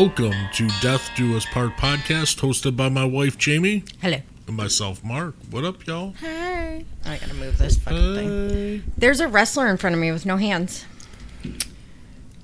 [0.00, 4.16] Welcome to Death Do Us Part podcast, hosted by my wife Jamie Hello.
[4.46, 5.34] and myself Mark.
[5.50, 6.14] What up, y'all?
[6.22, 6.86] Hi.
[7.04, 8.82] I gotta move this fucking thing.
[8.96, 10.86] There's a wrestler in front of me with no hands.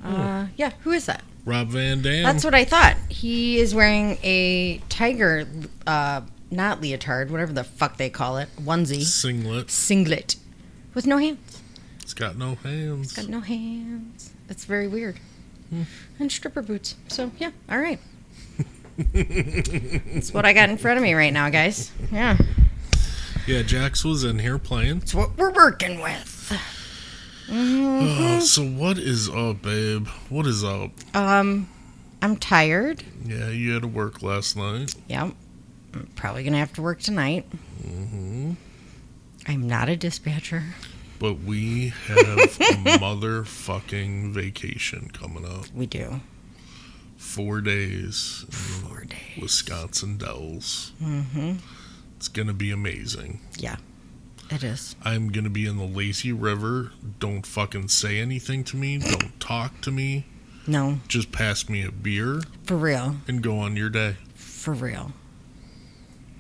[0.05, 0.73] Uh, yeah.
[0.83, 1.23] Who is that?
[1.47, 2.25] Rob Van Dam.
[2.25, 2.99] That's what I thought.
[3.09, 5.49] He is wearing a tiger,
[5.87, 9.71] uh, not leotard, whatever the fuck they call it, onesie, Singlet.
[9.71, 10.37] singlet,
[10.93, 11.63] with no hands.
[12.03, 13.07] It's got no hands.
[13.07, 14.35] It's Got no hands.
[14.51, 15.19] It's very weird.
[16.19, 16.97] And stripper boots.
[17.09, 17.51] So yeah.
[17.71, 17.99] All right.
[19.13, 21.91] That's what I got in front of me right now, guys.
[22.11, 22.37] Yeah.
[23.47, 24.99] Yeah, Jax was in here playing.
[24.99, 26.33] It's what we're working with.
[27.49, 30.09] Oh, so what is up, babe?
[30.29, 30.91] What is up?
[31.15, 31.69] Um,
[32.21, 33.05] I'm tired.
[33.25, 34.95] Yeah, you had to work last night.
[35.09, 35.33] Yep.
[35.95, 37.45] I'm probably gonna have to work tonight.
[37.85, 38.55] hmm
[39.47, 40.65] I'm not a dispatcher.
[41.19, 42.47] But we have a
[42.99, 45.67] motherfucking vacation coming up.
[45.75, 46.21] We do.
[47.17, 49.41] Four days Four days.
[49.41, 50.93] Wisconsin Dells.
[51.03, 51.55] Mm-hmm.
[52.17, 53.41] It's gonna be amazing.
[53.59, 53.77] Yeah,
[54.51, 54.95] it is.
[55.03, 56.93] I'm gonna be in the lazy river.
[57.19, 58.99] Don't fucking say anything to me.
[58.99, 60.27] Don't talk to me.
[60.69, 63.17] No, Just pass me a beer for real.
[63.29, 64.17] and go on your day.
[64.35, 65.13] For real.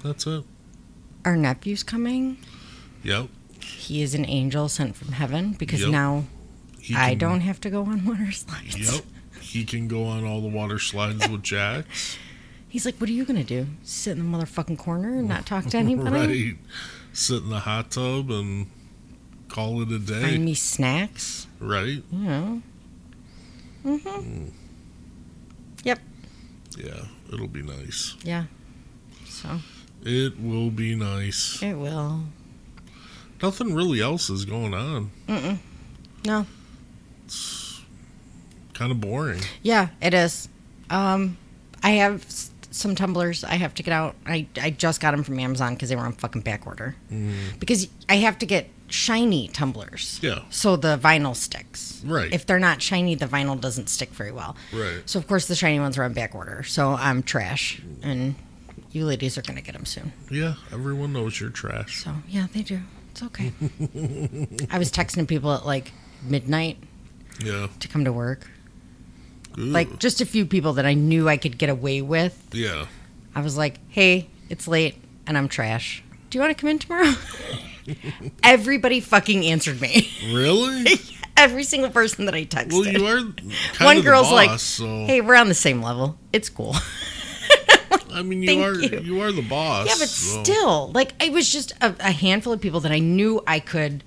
[0.02, 0.44] That's it.
[1.24, 2.38] Our nephew's coming.
[3.04, 3.28] Yep.
[3.66, 5.90] He is an angel sent from heaven because Yep.
[5.90, 6.24] now
[6.80, 8.76] He I don't have to go on water slides.
[8.94, 9.04] Yep.
[9.40, 12.16] He can go on all the water slides with Jax.
[12.68, 13.66] He's like, what are you gonna do?
[13.84, 16.10] Sit in the motherfucking corner and not talk to anybody?
[16.50, 16.56] right.
[17.12, 18.66] Sit in the hot tub and
[19.48, 20.20] call it a day.
[20.22, 21.46] Find me snacks.
[21.60, 22.02] Right.
[22.12, 22.62] You know.
[23.84, 24.08] Mm-hmm.
[24.08, 24.50] Mm.
[25.84, 25.98] Yep.
[26.76, 27.04] Yeah.
[27.32, 28.16] It'll be nice.
[28.22, 28.44] Yeah.
[29.26, 29.60] So
[30.02, 31.62] It will be nice.
[31.62, 32.24] it will.
[33.42, 35.10] Nothing really else is going on.
[35.28, 35.58] Mm-mm.
[36.24, 36.46] No.
[37.24, 37.82] It's
[38.74, 39.40] kind of boring.
[39.62, 40.48] Yeah, it is.
[40.90, 41.36] Um,
[41.82, 42.24] I have
[42.76, 44.14] some tumblers I have to get out.
[44.26, 46.94] I, I just got them from Amazon because they were on fucking back order.
[47.10, 47.58] Mm.
[47.58, 50.20] Because I have to get shiny tumblers.
[50.22, 50.40] Yeah.
[50.50, 52.02] So the vinyl sticks.
[52.04, 52.32] Right.
[52.32, 54.56] If they're not shiny, the vinyl doesn't stick very well.
[54.72, 55.02] Right.
[55.06, 56.62] So of course the shiny ones are on back order.
[56.62, 58.34] So I'm trash, and
[58.92, 60.12] you ladies are gonna get them soon.
[60.30, 60.54] Yeah.
[60.72, 62.04] Everyone knows you're trash.
[62.04, 62.80] So yeah, they do.
[63.16, 63.50] It's okay.
[64.70, 66.76] I was texting people at like midnight
[67.42, 67.68] Yeah.
[67.80, 68.46] to come to work.
[69.56, 69.62] Ooh.
[69.62, 72.38] Like just a few people that I knew I could get away with.
[72.52, 72.84] Yeah.
[73.34, 74.96] I was like, "Hey, it's late
[75.26, 76.02] and I'm trash.
[76.28, 77.14] Do you want to come in tomorrow?"
[78.44, 80.10] Everybody fucking answered me.
[80.34, 80.84] Really?
[81.38, 82.72] Every single person that I texted.
[82.72, 83.20] well, you are
[83.72, 86.18] kind One girl's boss, like, so "Hey, we're on the same level.
[86.34, 86.76] It's cool."
[88.16, 89.00] I mean, you are you.
[89.00, 89.20] you.
[89.20, 89.86] are the boss.
[89.86, 92.98] yeah, but so- still, like it was just a, a handful of people that I
[92.98, 94.02] knew I could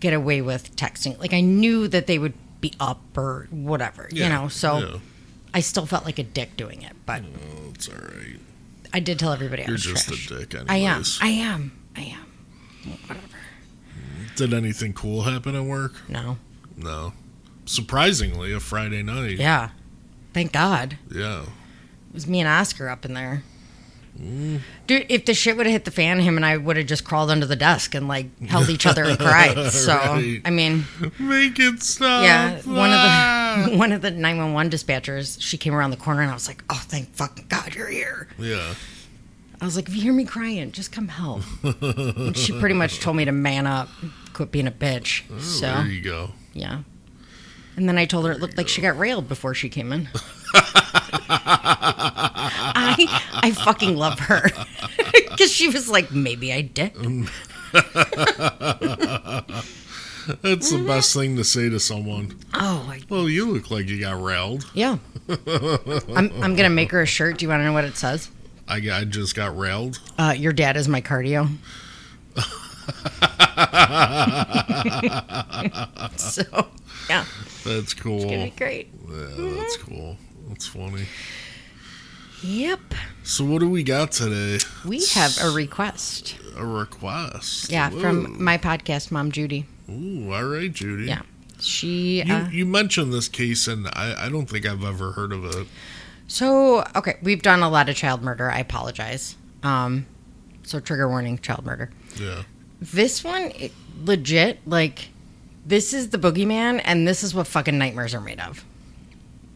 [0.00, 1.18] get away with texting.
[1.18, 4.48] Like I knew that they would be up or whatever, Yeah, you know.
[4.48, 4.98] So yeah.
[5.54, 8.38] I still felt like a dick doing it, but Oh, it's all right.
[8.92, 10.30] I did tell everybody I You're was just trash.
[10.30, 10.68] a dick, anyways.
[10.70, 11.02] I am.
[11.20, 11.72] I am.
[11.96, 12.96] I am.
[13.06, 13.26] Whatever.
[14.36, 15.92] Did anything cool happen at work?
[16.08, 16.38] No.
[16.76, 17.12] No.
[17.66, 19.36] Surprisingly, a Friday night.
[19.38, 19.70] Yeah.
[20.32, 20.96] Thank God.
[21.14, 21.44] Yeah.
[22.08, 23.42] It was me and Oscar up in there.
[24.18, 24.60] Mm.
[24.88, 27.04] Dude, if the shit would have hit the fan, him and I would have just
[27.04, 29.56] crawled under the desk and like held each other and cried.
[29.70, 30.40] So Right.
[30.44, 30.84] I mean,
[31.20, 32.24] Make it stop.
[32.24, 33.64] yeah, one Ah!
[33.66, 36.30] of the one of the nine one one dispatchers, she came around the corner and
[36.30, 38.28] I was like, Oh thank fucking God you're here.
[38.38, 38.74] Yeah.
[39.60, 41.42] I was like, If you hear me crying, just come help.
[41.62, 43.88] and she pretty much told me to man up,
[44.32, 45.22] quit being a bitch.
[45.32, 46.30] Oh, so there you go.
[46.54, 46.80] yeah.
[47.78, 50.08] And then I told her it looked like she got railed before she came in.
[51.30, 54.50] I I fucking love her
[55.30, 56.92] because she was like, maybe I did.
[60.42, 62.36] That's the best thing to say to someone.
[62.52, 64.68] Oh, I, Well, you look like you got railed.
[64.74, 64.98] yeah.
[65.28, 67.38] I'm I'm gonna make her a shirt.
[67.38, 68.28] Do you want to know what it says?
[68.66, 70.00] I, got- I just got railed.
[70.18, 71.48] Uh, your dad is my cardio.
[76.16, 76.42] so
[77.08, 77.24] yeah,
[77.64, 78.16] That's cool.
[78.16, 78.88] it's gonna be great.
[79.08, 80.16] Yeah, that's cool.
[80.48, 81.06] That's funny.
[82.42, 82.94] Yep,
[83.24, 84.58] So what do we got today?
[84.86, 86.36] we have a request.
[86.56, 87.68] A request.
[87.70, 88.00] Yeah, Ooh.
[88.00, 89.66] from my podcast, Mom Judy.
[89.90, 91.06] Ooh, all right, Judy.
[91.06, 91.22] Yeah,
[91.60, 92.22] she.
[92.22, 95.44] You, uh, you mentioned this case, and I, I don't think I've ever heard of
[95.46, 95.66] it.
[96.28, 98.48] So, okay, we've done a lot of child murder.
[98.50, 99.34] I apologize.
[99.64, 100.06] Um,
[100.62, 101.90] so trigger warning, child murder.
[102.20, 102.42] Yeah.
[102.80, 103.72] This one, it,
[104.04, 105.08] legit, like,
[105.68, 108.64] this is the boogeyman, and this is what fucking nightmares are made of.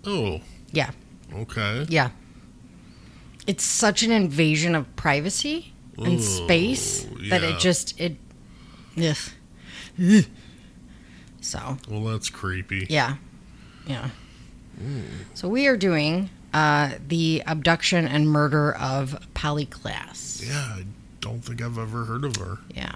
[0.04, 0.40] Oh,
[0.72, 0.90] Yeah,
[1.34, 1.86] okay.
[1.88, 2.10] yeah.
[3.46, 7.48] It's such an invasion of privacy and Ooh, space that yeah.
[7.56, 8.16] it just it.
[8.98, 9.16] Ugh.
[11.40, 12.86] So Well, that's creepy.
[12.88, 13.16] yeah,
[13.86, 14.10] yeah.
[15.34, 20.42] So we are doing uh, the abduction and murder of Polly Klaas.
[20.44, 20.84] Yeah, I
[21.20, 22.58] don't think I've ever heard of her.
[22.74, 22.94] Yeah.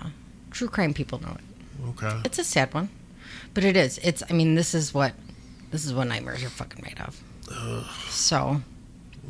[0.50, 1.88] True crime people know it.
[1.90, 2.20] Okay.
[2.24, 2.88] It's a sad one,
[3.56, 3.98] but it is.
[4.04, 4.22] It's.
[4.30, 5.12] I mean, this is what
[5.72, 7.20] this is what nightmares are fucking made of.
[8.10, 8.60] So,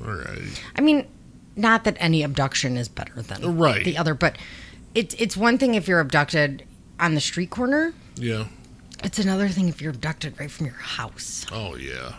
[0.05, 0.62] All right.
[0.76, 1.06] I mean,
[1.55, 3.84] not that any abduction is better than Right.
[3.84, 4.37] the other, but
[4.94, 6.64] it's it's one thing if you're abducted
[7.00, 7.94] on the street corner.
[8.17, 8.46] Yeah.
[9.05, 11.44] It's another thing if you're abducted right from your house.
[11.52, 12.14] Oh, yeah.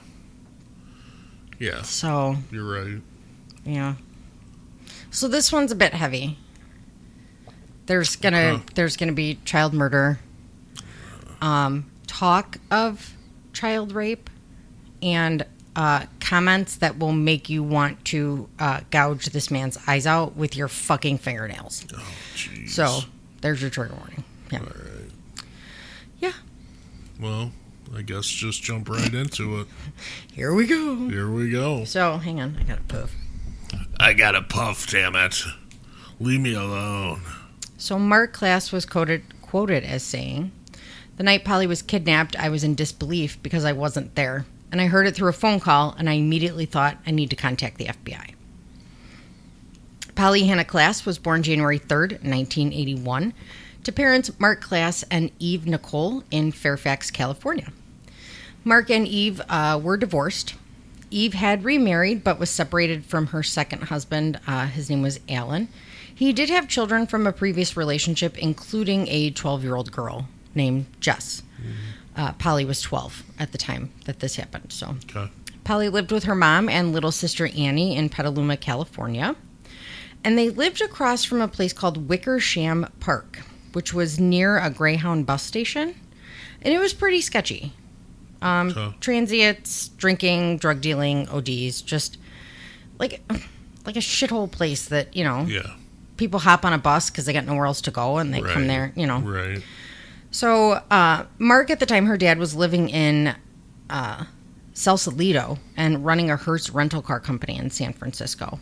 [1.60, 3.02] Yeah, So, you're right.
[3.66, 3.96] yeah.
[5.10, 6.38] So this one's a bit heavy.
[7.88, 8.64] There's gonna Okay.
[8.76, 10.20] there's gonna be child murder,
[11.42, 13.14] um, talk of
[13.54, 14.30] child rape,
[15.02, 15.46] and
[15.76, 20.56] uh, comments that will make you want to uh, gouge this man's eyes out with
[20.56, 21.86] your fucking fingernails.
[21.94, 22.04] Oh,
[22.36, 22.70] jeez.
[22.70, 23.02] So
[23.42, 24.24] there's your trigger warning.
[24.52, 24.60] Yeah.
[24.60, 25.12] All right.
[26.20, 26.34] Yeah.
[27.22, 27.52] Well,
[27.96, 29.68] I guess just jump right into it.
[30.34, 30.96] Here we go.
[31.10, 31.86] Here we go.
[31.86, 33.16] So hang on, I got a puff.
[34.00, 35.44] I got a puff, damn it.
[36.20, 37.22] Leave me alone.
[37.78, 40.52] So Mark Klaas was quoted quoted as saying,
[41.18, 44.86] "The night Polly was kidnapped, I was in disbelief because I wasn't there, and I
[44.86, 47.88] heard it through a phone call, and I immediately thought I need to contact the
[47.88, 48.34] FBI."
[50.18, 53.34] Polly Hannah Klaas was born January 3rd, 1981,
[53.84, 57.72] to parents Mark Klaas and Eve Nichol in Fairfax, California.
[58.64, 60.56] Mark and Eve uh, were divorced.
[61.10, 64.40] Eve had remarried but was separated from her second husband.
[64.46, 65.68] Uh, his name was Alan.
[66.14, 70.88] He did have children from a previous relationship, including a 12 year old girl named
[71.00, 71.44] Jess.
[72.16, 74.74] Uh, Polly was 12 at the time that this happened.
[74.74, 75.30] So Okay.
[75.64, 79.36] Polly lived with her mom and little sister Annie in Petaluma, California.
[80.24, 83.40] And they lived across from a place called Wickersham Park,
[83.74, 85.94] which was near a Greyhound bus station.
[86.64, 87.74] And it was pretty sketchy.
[88.42, 88.96] Um, Okay.
[89.00, 92.18] Transients, drinking, drug dealing, ODs, just
[93.00, 93.22] like
[93.86, 95.76] like a shithole place that, you know, Yeah.
[96.18, 98.68] people hop on a bus because they got nowhere else to go and they come
[98.68, 99.20] there, you know.
[99.20, 99.62] Right.
[100.32, 103.36] So, uh, Mark, at the time, her dad was living in
[103.90, 104.26] uh,
[105.78, 108.60] and running a Hertz rental car company in San Francisco.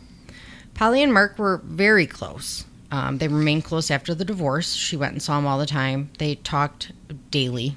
[0.74, 2.66] Polly and Mark were very close.
[2.92, 4.74] Um, they remained close after the divorce.
[4.74, 6.12] She went and saw him all the time.
[6.20, 6.92] They talked
[7.32, 7.76] daily,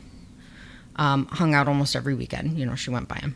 [0.96, 2.58] um, hung out almost every weekend.
[2.58, 3.34] You know, she went by him.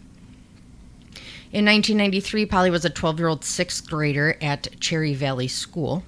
[1.53, 6.05] In 1993, Polly was a 12 year old sixth grader at Cherry Valley School.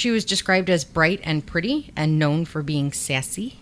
[0.00, 3.58] She was described as bright and pretty and known for being sassy.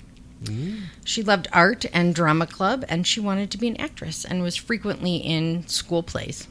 [1.05, 4.55] She loved art and drama club, and she wanted to be an actress and was
[4.55, 6.47] frequently in school plays.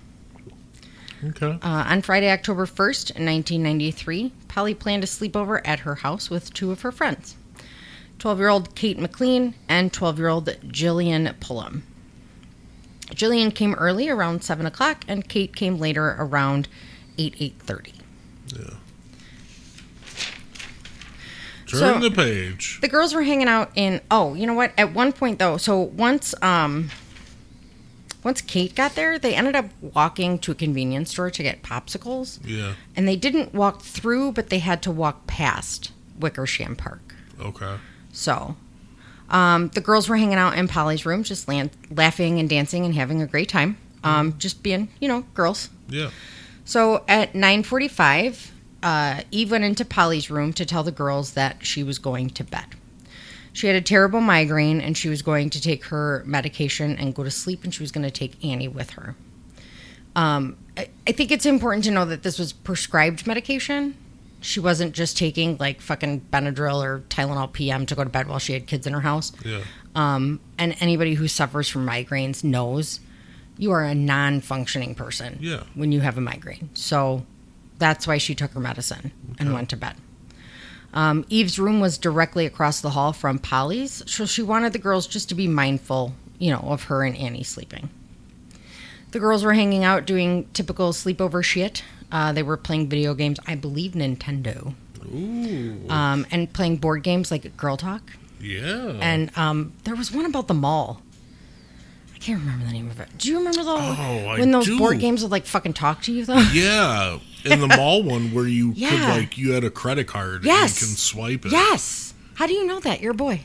[1.23, 1.57] Okay.
[1.61, 6.71] Uh, on Friday, October 1st, 1993, Polly planned a sleepover at her house with two
[6.71, 7.37] of her friends
[8.19, 11.83] 12 year old Kate McLean and 12 year old Jillian Pelham.
[13.11, 16.67] Jillian came early around 7 o'clock, and Kate came later around
[17.17, 17.93] 8 8.30.
[18.47, 18.73] Yeah.
[21.67, 22.79] Turn So- the page.
[22.81, 25.77] the girls were hanging out in oh you know what at one point though so
[25.79, 26.89] once um
[28.23, 32.39] once kate got there they ended up walking to a convenience store to get popsicles
[32.45, 32.73] Yeah.
[32.95, 37.75] and they didn't walk through but they had to walk past wickersham park Okay.
[38.11, 38.55] so
[39.29, 42.95] um, the girls were hanging out in polly's room just lan- laughing and dancing and
[42.95, 46.11] having a great time um, just being you know girls Yeah.
[46.65, 48.51] so at 9:45,
[48.87, 52.43] uh, Eve went into Polly's room to tell the girls that she was going to
[52.43, 52.65] bed.
[53.51, 57.23] She had a terrible migraine and she was going to take her medication and go
[57.23, 59.15] to sleep, and she was going to take Annie with her.
[60.15, 63.95] Um, I, I think it's important to know that this was prescribed medication.
[64.41, 68.39] She wasn't just taking like fucking Benadryl or Tylenol PM to go to bed while
[68.39, 69.31] she had kids in her house.
[69.43, 69.61] Yeah.
[69.95, 72.99] Um, and anybody who suffers from migraines knows
[73.57, 75.63] you are a non-functioning person Yeah.
[75.73, 76.69] when you have a migraine.
[76.75, 77.25] So
[77.77, 79.95] that's why she took her medicine and went to bed.
[80.93, 85.05] Um, Eve's room was directly across the hall from Polly's, so she wanted the girls
[85.05, 87.89] just to be mindful, you know, of her and Annie sleeping.
[89.11, 91.83] The girls were hanging out doing typical sleepover shit.
[92.11, 94.73] Uh, they were playing video games, I believe Nintendo,
[95.13, 95.89] Ooh.
[95.89, 98.13] um, and playing board games like Girl Talk.
[98.41, 98.97] yeah.
[99.01, 101.01] And um, there was one about the mall.
[102.15, 103.09] I can't remember the name of it.
[103.17, 103.77] Do you remember though?
[103.77, 104.77] Oh, I when those do.
[104.79, 106.37] board games would like fucking talk to you though?
[106.53, 107.19] yeah.
[107.45, 110.71] In the mall one where you could like you had a credit card Yes.
[110.73, 111.51] and you can swipe it.
[111.51, 112.13] Yes.
[112.35, 113.01] How do you know that?
[113.01, 113.41] You're a boy.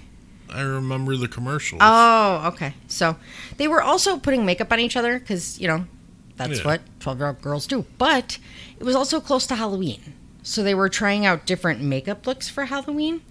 [0.51, 1.81] I remember the commercials.
[1.83, 2.75] Oh, okay.
[2.89, 3.17] So
[3.57, 5.87] they were also putting makeup on each other because you know
[6.37, 6.65] that's Yeah.
[6.65, 7.85] what twelve-year-old girls do.
[7.99, 8.39] But
[8.79, 12.67] it was also close to Halloween, so they were trying out different makeup looks for
[12.67, 13.23] Halloween.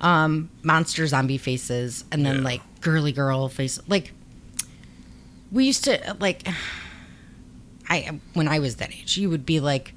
[0.00, 2.42] Um, monster zombie faces, and then Yeah.
[2.42, 3.80] like girly girl face.
[3.88, 4.12] Like
[5.50, 6.46] we used to like.
[7.90, 9.94] I when I was that age, you would be like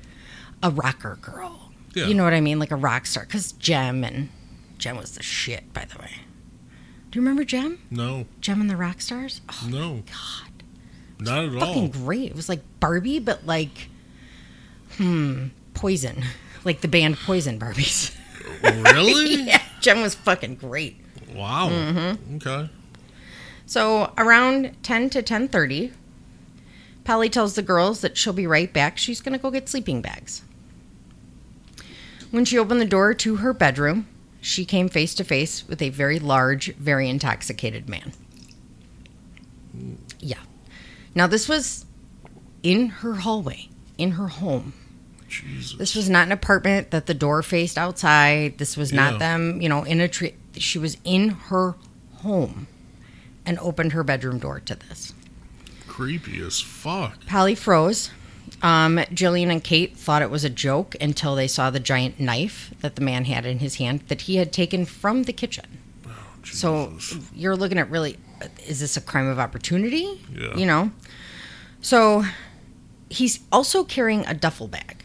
[0.64, 1.72] a rocker girl.
[1.94, 2.06] Yeah.
[2.08, 2.60] You know what I mean?
[2.60, 3.26] Like a rock star.
[3.26, 4.30] Because Jem and
[4.78, 6.12] Jem was the shit, by the way.
[7.12, 7.80] Do you remember Jem?
[7.90, 9.42] No, Jem and the Rock Stars?
[9.50, 10.64] Oh, no, God.
[11.20, 11.68] not at Fucking all.
[11.68, 12.30] Fucking great.
[12.32, 13.90] It was like Barbie, but like,
[14.98, 16.24] hmm, Poison.
[16.64, 18.16] Like the band Poison Barbies.
[18.64, 19.44] Really?
[19.44, 21.04] yeah, Jem was fucking great.
[21.34, 21.70] Wow.
[21.70, 22.36] Mm-hmm.
[22.38, 22.70] Okay.
[23.66, 25.92] So around 10 to 10:30,
[27.04, 28.98] Polly tells the girls that she'll be right back.
[28.98, 30.44] She's going to go get sleeping bags.
[32.32, 34.08] When she opened the door to her bedroom,
[34.40, 38.14] she came face to face with a very large, very intoxicated man.
[40.20, 40.40] Yeah.
[41.14, 41.86] Now this was
[42.64, 44.74] in her hallway, in her home.
[45.28, 45.78] Jesus.
[45.78, 48.58] This was not an apartment that the door faced outside.
[48.58, 49.20] This was not Yeah.
[49.20, 50.34] them, you know, in a tree.
[50.58, 51.76] She was in her
[52.18, 52.68] home
[53.46, 55.14] and opened her bedroom door to this.
[55.88, 57.26] creepy as fuck.
[57.28, 58.12] Polly froze.
[58.62, 62.74] Um, Jillian and Kate thought it was a joke until they saw the giant knife
[62.82, 65.66] that the man had in his hand that he had taken from the kitchen.
[66.44, 67.32] So Jesus.
[67.34, 68.18] you're looking at really,
[68.68, 70.22] is this a crime of opportunity?
[70.34, 70.56] Yeah.
[70.56, 70.92] You know?
[71.82, 72.24] So
[73.10, 75.04] he's also carrying a duffel bag.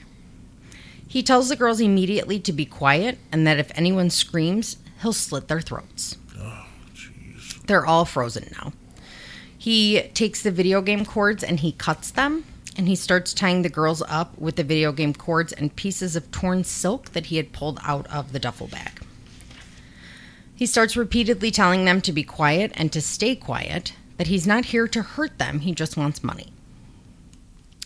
[1.09, 5.49] He tells the girls immediately to be quiet and that if anyone screams, he'll slit
[5.49, 6.19] their throats.
[6.39, 7.67] Oh, jeez.
[7.67, 8.73] They're all frozen now.
[9.57, 12.45] He takes the video game cords and he cuts them
[12.77, 16.31] and he starts tying the girls up with the video game cords and pieces of
[16.31, 19.01] torn silk that he had pulled out of the duffel bag.
[20.55, 24.67] He starts repeatedly telling them to be quiet and to stay quiet, that he's not
[24.67, 26.53] here to hurt them, he just wants money.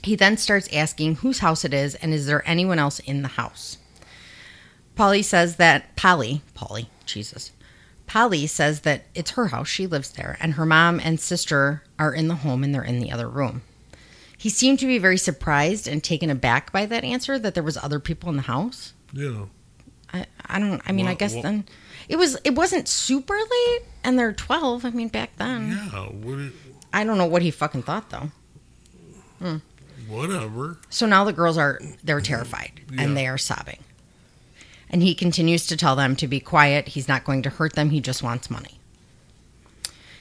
[0.03, 3.29] He then starts asking whose house it is and is there anyone else in the
[3.29, 3.79] house.
[4.95, 7.53] Polly says that Polly, Polly, Jesus.
[8.07, 12.13] Polly says that it's her house, she lives there, and her mom and sister are
[12.13, 13.63] in the home and they're in the other room.
[14.41, 17.77] He seemed to be very surprised and taken aback by that answer that there was
[17.77, 18.95] other people in the house.
[19.13, 19.45] Yeah.
[20.15, 21.65] I, I don't I mean I guess well- then
[22.09, 24.87] it was it wasn't super late and they're 12.
[24.87, 25.69] I mean back then.
[25.93, 26.07] Yeah.
[26.07, 26.39] What?
[26.39, 26.53] It,
[26.91, 28.31] I don't know what he fucking thought though.
[29.41, 29.57] Hmm.
[30.09, 30.79] whatever.
[30.89, 33.03] So now the girls are they're terrified Yeah.
[33.03, 33.81] and they are sobbing.
[34.89, 36.89] And he continues to tell them to be quiet.
[36.89, 37.91] He's not going to hurt them.
[37.91, 38.80] He just wants money.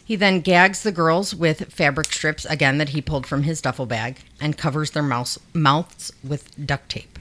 [0.09, 3.85] He then gags the girls with fabric strips again that he pulled from his duffel
[3.85, 7.19] bag and covers their mouths mouths with duct tape.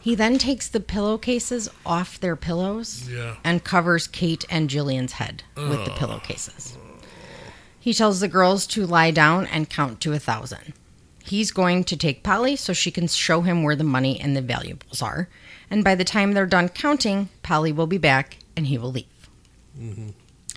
[0.00, 3.36] He then takes the pillowcases off their pillows Yeah.
[3.44, 6.78] and covers Kate and Jillian's head with the pillowcases.
[7.78, 10.72] He tells the girls to lie down and count to a thousand.
[11.22, 14.40] He's going to take Polly so she can show him where the money and the
[14.40, 15.28] valuables are.
[15.68, 19.04] And by the time they're done counting, Polly will be back and he will leave.
[19.78, 20.08] Mm-hmm.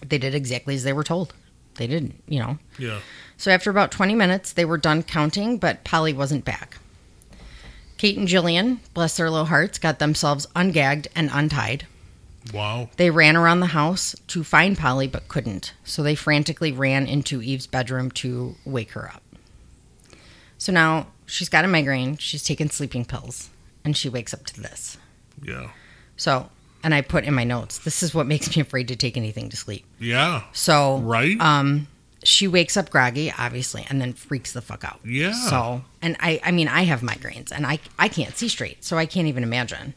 [0.03, 1.33] They did exactly as they were told.
[1.75, 2.57] They didn't, you know.
[2.77, 2.99] Yeah.
[3.37, 6.77] So after about 20 minutes, they were done counting, but Polly wasn't back.
[7.97, 11.85] Kate and Jillian, bless their little hearts, got themselves ungagged and untied.
[12.53, 12.89] Wow.
[12.97, 15.73] They ran around the house to find Polly, but couldn't.
[15.83, 19.23] So they frantically ran into Eve's bedroom to wake her up.
[20.57, 23.49] So now she's got a migraine, she's taken sleeping pills,
[23.83, 24.97] and she wakes up to this.
[25.41, 25.71] Yeah.
[26.17, 26.49] So,
[26.85, 29.49] and I put in my notes, this is what makes me afraid to take anything
[29.49, 29.83] to sleep.
[29.99, 30.43] Yeah.
[30.53, 31.37] So, Right.
[31.41, 31.87] um,
[32.23, 34.99] she wakes up groggy, obviously, and then freaks the fuck out.
[35.03, 35.33] Yeah.
[35.33, 38.97] So, and I, I mean, I have migraines, and I, I can't see straight, so
[38.97, 39.93] I can't even imagine.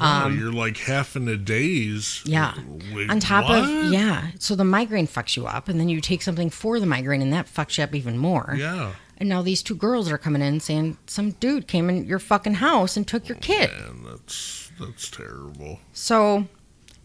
[0.00, 2.22] Wow, you're like half in a daze.
[2.26, 2.54] um, Yeah.
[2.94, 3.58] Wait, On top what?
[3.64, 6.86] of yeah, so the migraine fucks you up, and then you take something for the
[6.86, 8.54] migraine, and that fucks you up even more.
[8.56, 8.92] Yeah.
[9.16, 12.54] And now these two girls are coming in saying some dude came in your fucking
[12.54, 13.70] house and took your kid.
[13.72, 15.80] Man, that's that's terrible.
[15.92, 16.46] So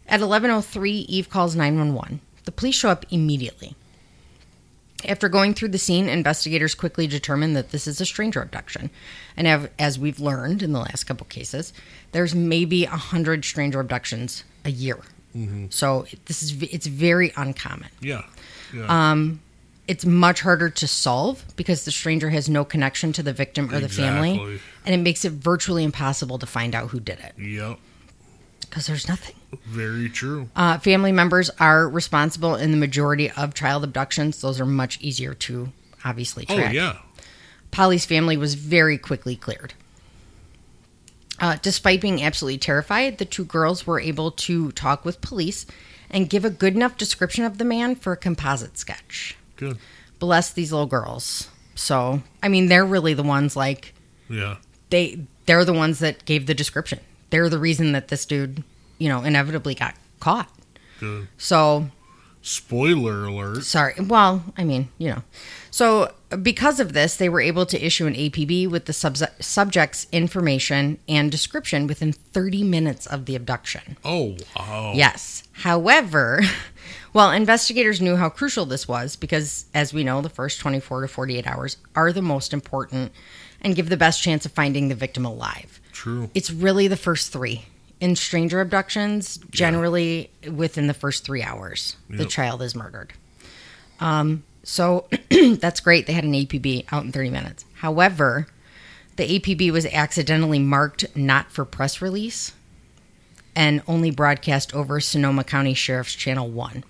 [0.07, 2.21] at 11:03, Eve calls 911.
[2.45, 3.75] The police show up immediately.
[5.05, 8.89] After going through the scene, investigators quickly determine that this is a stranger abduction.
[9.35, 11.73] And av- as we've learned in the last couple cases,
[12.13, 14.99] there's maybe 100 stranger abductions a year.
[15.71, 17.89] So this is it's very uncommon.
[18.01, 18.21] Yeah.
[18.73, 18.85] Yeah.
[19.11, 19.41] Um,
[19.87, 23.79] It's much harder to solve because the stranger has no connection to the victim or
[23.79, 27.79] the family, and it makes it virtually impossible to find out who did it yep.
[28.61, 29.35] because there's nothing.
[29.65, 30.49] Very true.
[30.55, 34.39] Uh, family members are responsible in the majority of child abductions.
[34.41, 35.71] Those are much easier to
[36.05, 36.97] obviously Oh yeah.
[37.71, 39.73] Polly's family was very quickly cleared.
[41.39, 45.65] Uh, despite being absolutely terrified, the two girls were able to talk with police
[46.09, 49.35] and give a good enough description of the man for a composite sketch.
[49.55, 49.77] Good.
[50.19, 51.49] Bless these little girls.
[51.75, 53.93] So, I mean, they're really the ones like
[54.29, 54.57] Yeah.
[54.89, 56.99] they they're the ones that gave the description.
[57.29, 58.63] They're the reason that this dude,
[58.99, 60.49] you know, inevitably got caught.
[60.99, 61.27] Good.
[61.37, 61.89] So,
[62.45, 63.63] Spoiler alert.
[63.63, 63.93] Sorry.
[63.97, 65.23] Well, I mean, you know.
[65.71, 70.07] So because of this, they were able to issue an APB with the subs- subject's
[70.11, 73.95] information and description within 30 minutes of the abduction.
[74.03, 74.91] Oh wow.
[74.93, 75.43] Yes.
[75.53, 76.41] However,
[77.13, 81.07] well, investigators knew how crucial this was because, as we know, the first 24 to
[81.07, 83.11] 48 hours are the most important
[83.61, 85.79] and give the best chance of finding the victim alive.
[85.91, 86.29] True.
[86.33, 87.65] It's really the first three.
[87.99, 93.13] In stranger abductions, generally within the first three hours, the child is murdered.
[94.01, 96.07] Um, so that's great.
[96.07, 97.65] They had an APB out in 30 minutes.
[97.75, 98.47] However,
[99.15, 102.53] the APB was accidentally marked not for press release
[103.55, 106.83] and only broadcast over Sonoma County Sheriff's Channel 1,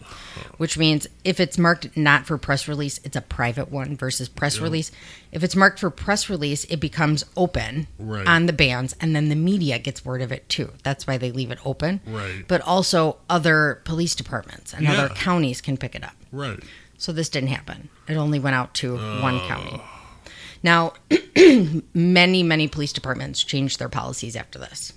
[0.58, 4.60] which means if it's marked not for press release, it's a private one versus press
[4.60, 4.91] release.
[5.32, 8.27] If it's marked for press release, it becomes open Right.
[8.27, 10.72] on the bands, and then the media gets word of it too.
[10.84, 12.01] That's why they leave it open.
[12.05, 12.46] Right.
[12.48, 16.15] But also, other police departments and other counties can pick it up.
[16.32, 16.60] Right.
[16.98, 17.89] So this didn't happen.
[18.08, 19.48] It only went out to one oh.
[19.48, 19.82] county.
[20.62, 20.93] Now,
[21.93, 24.93] many, many police departments changed their policies after this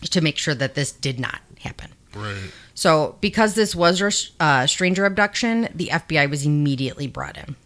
[0.00, 1.92] to make sure that this did not happen.
[2.14, 2.50] Right.
[2.74, 7.56] So, because this was a uh, stranger abduction, the FBI was immediately brought in.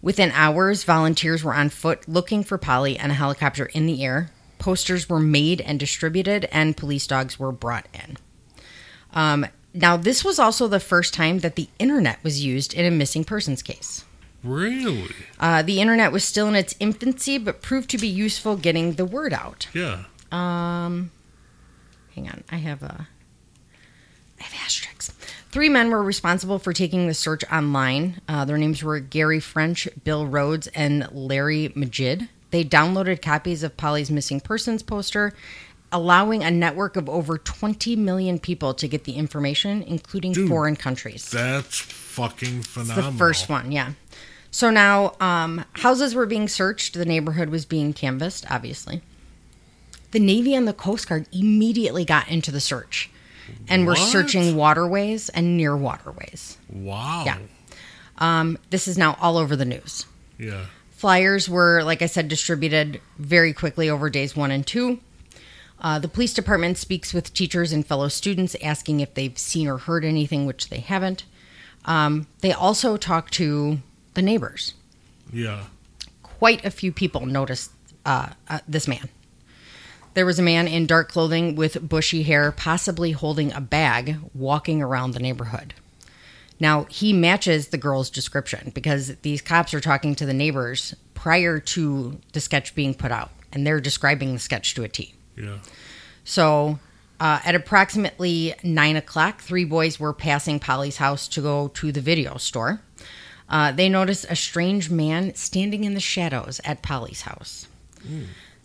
[0.00, 4.30] Within hours, volunteers were on foot looking for Polly and a helicopter in the air.
[4.58, 8.16] Posters were made and distributed, and police dogs were brought in.
[9.12, 12.90] Um, now, this was also the first time that the internet was used in a
[12.90, 14.04] missing persons case.
[14.44, 15.08] Really?
[15.40, 19.04] Uh, the internet was still in its infancy, but proved to be useful getting the
[19.04, 19.68] word out.
[19.72, 20.04] Yeah.
[20.30, 21.10] Um,
[22.18, 23.06] hang on, I have a,
[24.40, 25.10] I have asterisks.
[25.50, 28.20] Three men were responsible for taking the search online.
[28.28, 32.28] Uh, their names were Gary French, Bill Rhodes, and Larry Magid.
[32.50, 35.32] They downloaded copies of Polly's missing persons poster,
[35.92, 40.76] allowing a network of over 20 million people to get the information, including Dude, foreign
[40.76, 41.30] countries.
[41.30, 43.12] That's fucking It's phenomenal.
[43.12, 43.92] the first one, yeah.
[44.50, 46.94] So now um, houses were being searched.
[46.94, 49.02] The neighborhood was being canvassed, obviously.
[50.10, 53.10] The Navy and the Coast Guard immediately got into the search
[53.68, 56.58] and were searching waterways and near waterways.
[56.70, 57.24] Wow.
[57.24, 57.38] Yeah.
[58.18, 60.06] Um, this is now all over the news.
[60.38, 60.66] Yeah.
[60.90, 65.00] Flyers were, like I said, distributed very quickly over days one and two.
[65.80, 69.78] Uh, the police department speaks with teachers and fellow students asking if they've seen or
[69.78, 71.24] heard anything, which they haven't.
[71.84, 73.78] Um, they also talk to
[74.14, 74.74] the neighbors.
[75.32, 75.64] Yeah.
[76.22, 77.70] Quite a few people noticed
[78.04, 79.08] uh, uh, this man.
[80.18, 84.82] There was a man in dark clothing with bushy hair, possibly holding a bag, walking
[84.82, 85.74] around the neighborhood.
[86.58, 91.60] Now, he matches the girl's description because these cops are talking to the neighbors prior
[91.60, 95.14] to the sketch being put out, and they're describing the sketch to a T.
[95.36, 95.58] Yeah.
[96.24, 96.80] So,
[97.20, 102.00] uh, at approximately nine o'clock, three boys were passing Polly's house to go to the
[102.00, 102.80] video store.
[103.48, 107.68] Uh, they noticed a strange man standing in the shadows at Polly's house.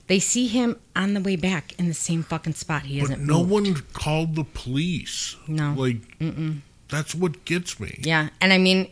[0.07, 2.83] They see him on the way back in the same fucking spot.
[2.83, 3.49] He But doesn't no move.
[3.51, 5.37] one called the police.
[5.47, 5.73] No.
[5.77, 6.59] Like, Mm-mm.
[6.89, 7.99] that's what gets me.
[8.03, 8.89] Yeah, and I mean,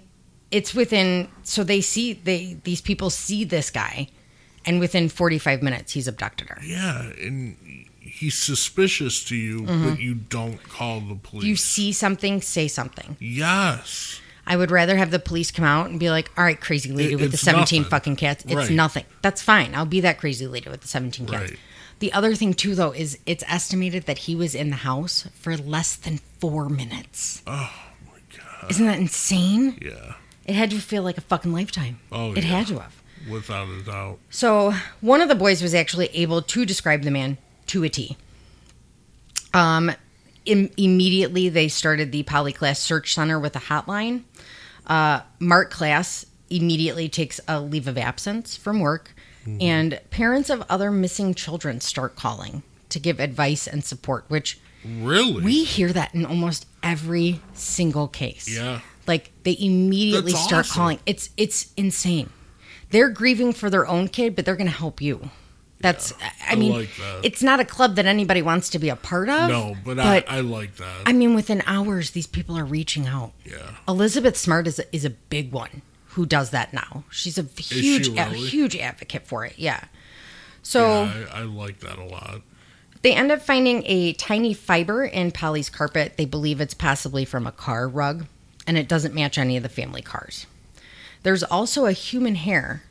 [0.51, 1.27] it's within.
[1.43, 4.07] So they see they these people see this guy,
[4.65, 6.61] and within forty five minutes, he's abducted her.
[6.63, 7.57] Yeah, and
[7.99, 11.43] he's suspicious to you, but you don't call the police.
[11.43, 11.47] Mm-hmm.
[11.49, 13.17] You see something, say something.
[13.19, 14.20] Yes.
[14.51, 17.13] I would rather have the police come out and be like, "All right, crazy lady
[17.13, 17.89] It- with the seventeen nothing.
[17.89, 18.43] fucking cats.
[18.45, 18.69] It's Right.
[18.71, 19.05] nothing.
[19.21, 19.73] That's fine.
[19.73, 21.59] I'll be that crazy lady with the seventeen cats." Right.
[21.99, 25.55] The other thing too, though, is it's estimated that he was in the house for
[25.55, 27.41] less than four minutes.
[27.47, 27.71] Oh
[28.07, 28.71] my god.
[28.71, 29.77] Isn't that insane?
[29.81, 30.15] Yeah.
[30.45, 31.99] It had to feel like a fucking lifetime.
[32.11, 32.57] Oh, it yeah.
[32.57, 32.93] had to have.
[33.29, 34.17] Without a doubt.
[34.31, 37.37] So one of the boys was actually able to describe the man
[37.67, 38.17] to a T.
[39.53, 39.91] Um,
[40.45, 44.23] im- immediately they started the Polly Klaas Search Center with a hotline.
[44.87, 49.13] Uh, Mark Klaas immediately takes a leave of absence from work,
[49.59, 54.25] and parents of other missing children start calling to give advice and support.
[54.27, 55.43] Which Really?
[55.43, 58.47] we hear that in almost every single case.
[58.47, 58.81] yeah.
[59.07, 60.75] Like they immediately That's start awesome.
[60.75, 60.99] calling.
[61.07, 62.29] It's it's insane.
[62.91, 65.29] They're grieving for their own kid, but they're going to help you.
[65.81, 67.21] That's I I mean, like that.
[67.23, 69.49] it's not a club that anybody wants to be a part of.
[69.49, 71.03] No, but, I, I like that.
[71.05, 73.33] I mean, within hours, these people are reaching out.
[73.45, 73.75] yeah.
[73.87, 77.03] Elizabeth Smart is a, is a big one who does that now.
[77.09, 78.39] She's a huge, a really?
[78.39, 79.53] huge advocate for it.
[79.57, 79.85] Yeah.
[80.63, 82.41] So yeah, I, I like that a lot.
[83.01, 86.17] they end up finding a tiny fiber in Polly's carpet.
[86.17, 88.25] They believe it's possibly from a car rug,
[88.67, 90.45] and it doesn't match any of the family cars.
[91.23, 92.83] There's also a human hair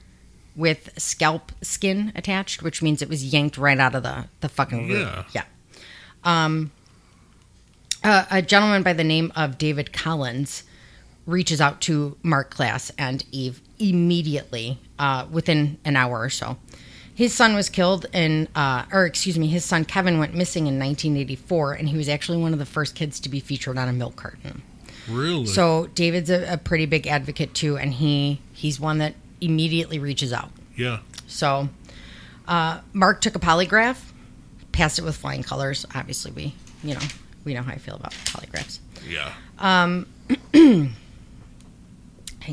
[0.61, 4.89] with scalp skin attached, which means it was yanked right out of the, the fucking
[4.89, 5.01] room.
[5.01, 5.25] Yeah.
[5.33, 5.45] Yeah.
[6.23, 6.71] Um,
[8.05, 10.63] uh, a gentleman by the name of David Collins
[11.27, 16.57] reaches out to Mark Klaas and Eve immediately uh, within an hour or so.
[17.15, 20.79] His son was killed in, uh, or excuse me, his son Kevin went missing in
[20.79, 23.93] 1984, and he was actually one of the first kids to be featured on a
[23.93, 24.63] milk carton.
[25.09, 25.47] Really?
[25.47, 30.33] So David's a, a pretty big advocate too, and he he's one that immediately reaches
[30.33, 30.51] out.
[30.77, 30.99] yeah.
[31.27, 31.69] So
[32.49, 33.99] uh, Mark took a polygraph,
[34.73, 35.87] passed it with flying colors.
[35.95, 37.01] Obviously, we you know
[37.45, 38.81] we know how I feel about polygraphs.
[39.09, 39.33] Yeah.
[39.59, 40.07] Um,
[40.55, 40.93] hang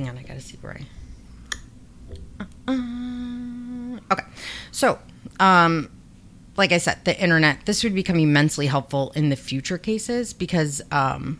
[0.10, 0.86] on, I gotta see where I.
[2.68, 4.24] Uh, okay,
[4.72, 5.00] so
[5.40, 5.90] um,
[6.58, 7.66] like I said, the internet.
[7.66, 11.40] This would become immensely helpful in the future cases because, um,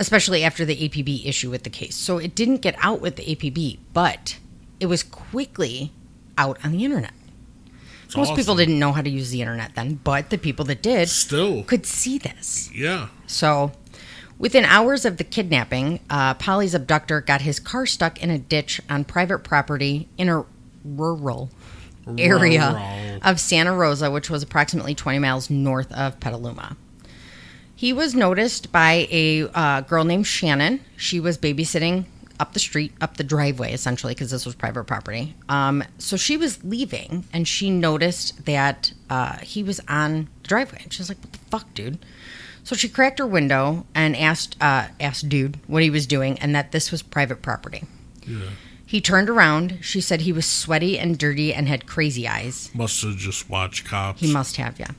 [0.00, 1.94] especially after the APB issue with the case.
[1.94, 4.38] So it didn't get out with the APB, but
[4.80, 5.92] it was quickly
[6.38, 7.12] out on the internet.
[8.06, 10.82] It's Most people didn't know how to use the internet then, but the people that
[10.82, 11.62] did Still.
[11.62, 12.68] could see this.
[12.74, 13.08] Yeah.
[13.26, 13.70] So,
[14.36, 18.80] within hours of the kidnapping, uh, Polly's abductor got his car stuck in a ditch
[18.88, 20.44] on private property in a
[20.82, 21.50] rural
[22.18, 23.20] area Rural.
[23.22, 26.76] of Santa Rosa, which was approximately 20 miles north of Petaluma.
[27.80, 30.80] He was noticed by a uh, girl named Shannon.
[30.98, 32.04] She was babysitting
[32.38, 35.34] up the street, up the driveway, essentially, because this was private property.
[35.48, 40.80] Um, so she was leaving, and she noticed that uh, he was on the driveway.
[40.82, 41.98] And she was like, "What the fuck, dude?"
[42.64, 46.54] So she cracked her window and asked uh, asked dude what he was doing, and
[46.54, 47.84] that this was private property.
[48.26, 48.50] Yeah.
[48.84, 49.78] He turned around.
[49.80, 52.70] She said he was sweaty and dirty and had crazy eyes.
[52.74, 54.20] Must have just watched cops.
[54.20, 54.90] He must have, yeah.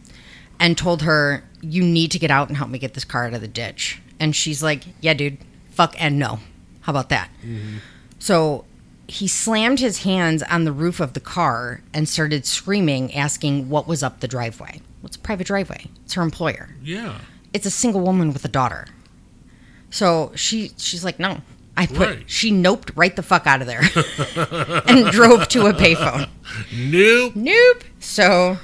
[0.61, 3.33] And told her, You need to get out and help me get this car out
[3.33, 3.99] of the ditch.
[4.19, 5.39] And she's like, Yeah, dude,
[5.71, 6.39] fuck and no.
[6.81, 7.29] How about that?
[7.43, 7.77] Mm-hmm.
[8.19, 8.63] So
[9.07, 13.87] he slammed his hands on the roof of the car and started screaming, asking what
[13.87, 14.79] was up the driveway.
[15.01, 15.87] What's a private driveway?
[16.05, 16.69] It's her employer.
[16.81, 17.17] Yeah.
[17.53, 18.85] It's a single woman with a daughter.
[19.89, 21.41] So she she's like, No.
[21.77, 22.23] I put Right.
[22.29, 23.79] she noped right the fuck out of there
[24.87, 26.29] and drove to a payphone.
[26.75, 27.33] Nope.
[27.35, 27.83] Nope.
[27.99, 28.57] So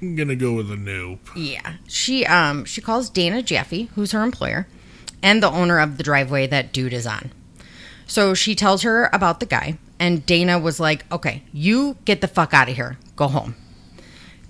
[0.00, 1.28] gonna go with a nope.
[1.34, 1.74] Yeah.
[1.88, 4.66] She um she calls Dana Jaffe, who's her employer,
[5.22, 7.30] and the owner of the driveway that dude is on.
[8.06, 12.28] So she tells her about the guy, and Dana was like, "Okay, you get the
[12.28, 12.98] fuck out of here.
[13.16, 13.56] Go home."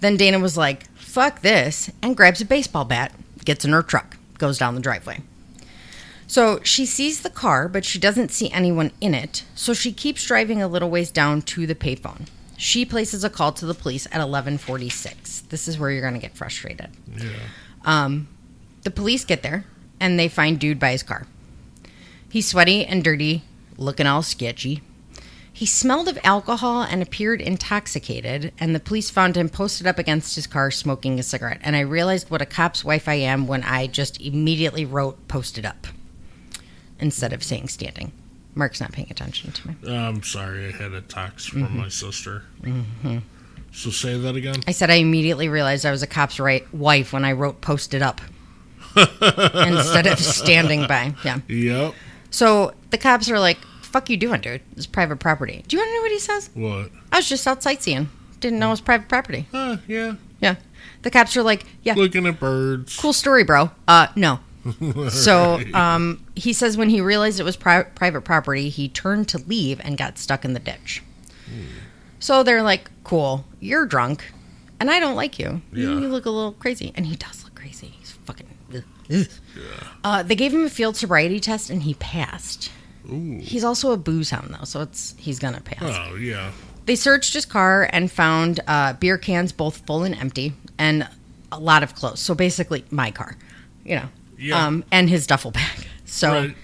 [0.00, 3.12] Then Dana was like, "Fuck this," and grabs a baseball bat,
[3.44, 5.20] gets in her truck, goes down the driveway.
[6.26, 9.44] So she sees the car, but she doesn't see anyone in it.
[9.54, 12.26] So she keeps driving a little ways down to the payphone.
[12.56, 15.48] She places a call to the police at 11:46.
[15.48, 16.90] This is where you're going to get frustrated.
[17.16, 17.28] Yeah.
[17.84, 18.28] Um,
[18.82, 19.64] the police get there
[20.00, 21.26] and they find dude by his car.
[22.28, 23.42] He's sweaty and dirty,
[23.76, 24.82] looking all sketchy.
[25.52, 30.34] He smelled of alcohol and appeared intoxicated, and the police found him posted up against
[30.34, 31.60] his car smoking a cigarette.
[31.62, 35.64] And I realized what a cop's wife I am when I just immediately wrote posted
[35.64, 35.86] up
[37.00, 38.12] instead of saying standing.
[38.56, 39.74] Mark's not paying attention to me.
[39.88, 40.66] I'm sorry.
[40.68, 41.78] I had a text from Mm-hmm.
[41.78, 42.42] my sister.
[43.72, 44.56] So say that again.
[44.66, 48.00] I said I immediately realized I was a cop's right wife when I wrote posted
[48.00, 48.20] it up
[48.96, 51.14] instead of standing by.
[51.24, 51.40] Yeah.
[51.48, 51.94] Yep.
[52.30, 54.62] So the cops are like, fuck you doing, dude?
[54.76, 55.62] It's private property.
[55.68, 56.50] Do you want to know what he says?
[56.54, 56.90] What?
[57.12, 58.08] I was just out sightseeing.
[58.40, 59.46] Didn't know it was private property.
[59.52, 60.14] Uh, yeah.
[60.40, 60.56] Yeah.
[61.02, 62.96] The cops are like, yeah, Looking at birds.
[62.98, 63.70] cool story, bro.
[63.86, 64.40] Uh, no.
[65.10, 69.38] So um, he says when he realized it was pri- private property, he turned to
[69.38, 71.02] leave and got stuck in the ditch.
[72.18, 74.32] So they're like, cool, you're drunk,
[74.80, 75.62] and I don't like you.
[75.72, 75.88] Yeah.
[75.88, 76.92] You look a little crazy.
[76.96, 77.94] And he does look crazy.
[77.98, 78.46] He's fucking.
[78.74, 79.26] ugh, ugh.
[80.02, 82.70] Uh, they gave him a field sobriety test, and he passed.
[83.10, 83.38] Ooh.
[83.40, 85.82] He's also a booze hound, though, so it's he's gonna pass.
[85.82, 86.50] Oh, yeah.
[86.86, 91.08] They searched his car and found uh, beer cans, both full and empty, and
[91.52, 92.20] a lot of clothes.
[92.20, 93.36] So basically, my car,
[93.84, 94.66] you know, Yeah.
[94.66, 95.86] um, and his duffel bag.
[96.08, 96.54] So Right.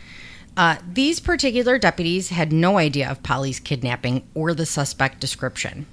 [0.56, 5.86] uh, these particular deputies had no idea of Polly's kidnapping or the suspect description.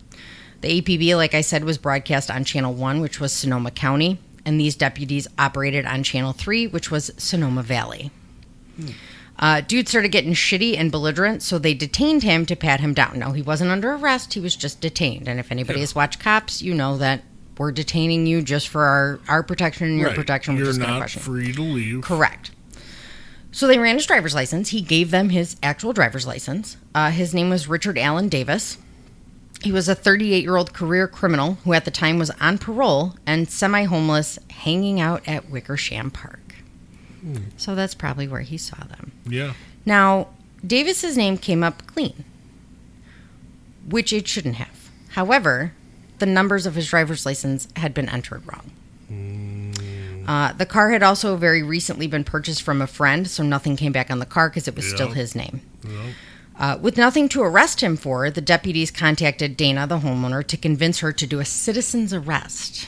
[0.62, 4.60] The APB, like I said, was broadcast on Channel 1, which was Sonoma County, and
[4.60, 8.12] these deputies operated on Channel 3, which was Sonoma Valley.
[9.40, 13.18] Uh, dude started getting shitty and belligerent, so they detained him to pat him down.
[13.20, 15.28] No, he wasn't under arrest, he was just detained.
[15.28, 15.84] And if anybody Yeah.
[15.84, 17.24] has watched Cops, you know that
[17.60, 20.16] we're detaining you just for our, our protection and your Right.
[20.16, 20.56] protection.
[20.56, 22.02] We're You're just not question free to leave.
[22.02, 22.50] Correct.
[23.52, 24.70] So they ran his driver's license.
[24.70, 26.78] He gave them his actual driver's license.
[26.96, 28.78] Uh, his name was Richard Allen Davis.
[29.62, 33.16] He was a 38 year old career criminal who at the time was on parole
[33.26, 36.40] and semi homeless, hanging out at Wickersham Park.
[37.58, 39.12] So that's probably where he saw them.
[39.28, 39.54] Yeah.
[39.86, 40.30] Now,
[40.66, 42.24] Davis's name came up clean,
[43.88, 44.90] which it shouldn't have.
[45.10, 45.74] However,
[46.20, 48.72] the numbers of his driver's license had been entered wrong.
[50.28, 53.92] Uh, the car had also very recently been purchased from a friend, so nothing came
[53.92, 55.62] back on the car because it was still his name.
[56.58, 61.00] Uh, with nothing to arrest him for, the deputies contacted Dana, the homeowner, to convince
[61.00, 62.88] her to do a citizen's arrest.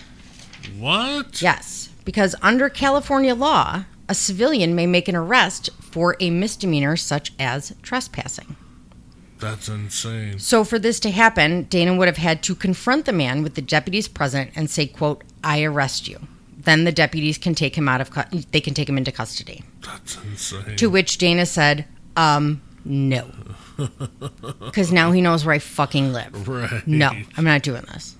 [0.78, 1.42] What?
[1.42, 7.32] Yes, because under California law, a civilian may make an arrest for a misdemeanor such
[7.40, 8.56] as trespassing.
[9.42, 10.40] That's insane.
[10.40, 13.62] So for this to happen, Dana would have had to confront the man with the
[13.62, 16.20] deputies present and say, "quote I arrest you."
[16.58, 19.64] Then the deputies can take him out of cu- they can take him into custody.
[19.84, 20.76] That's insane.
[20.78, 23.32] To which Dana said, "Um, no."
[24.74, 26.48] Cuz now he knows where I fucking live.
[26.48, 26.86] right.
[26.88, 28.16] No, I'm not doing this.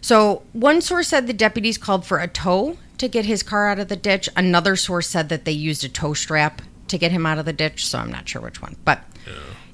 [0.00, 3.80] So, one source said the deputies called for a tow to get his car out
[3.80, 4.28] of the ditch.
[4.36, 7.52] Another source said that they used a tow strap to get him out of the
[7.52, 8.76] ditch, so I'm not sure which one.
[8.84, 9.04] But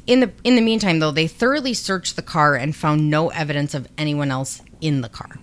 [0.07, 3.74] in the in the meantime though, they thoroughly searched the car and found no evidence
[3.74, 5.38] of anyone else in the car.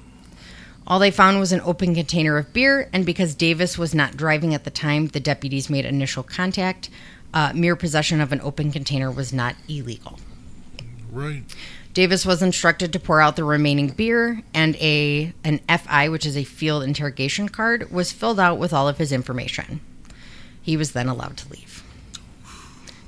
[0.88, 4.54] All they found was an open container of beer, and because Davis was not driving
[4.54, 6.90] at the time, the deputies made initial contact.
[7.34, 10.20] Uh, mere possession of an open container was not illegal.
[11.12, 11.44] Right.
[11.94, 16.38] Davis was instructed to pour out the remaining beer, and a an FI, which is
[16.38, 19.82] a field interrogation card, was filled out with all of his information.
[20.62, 21.84] He was then allowed to leave.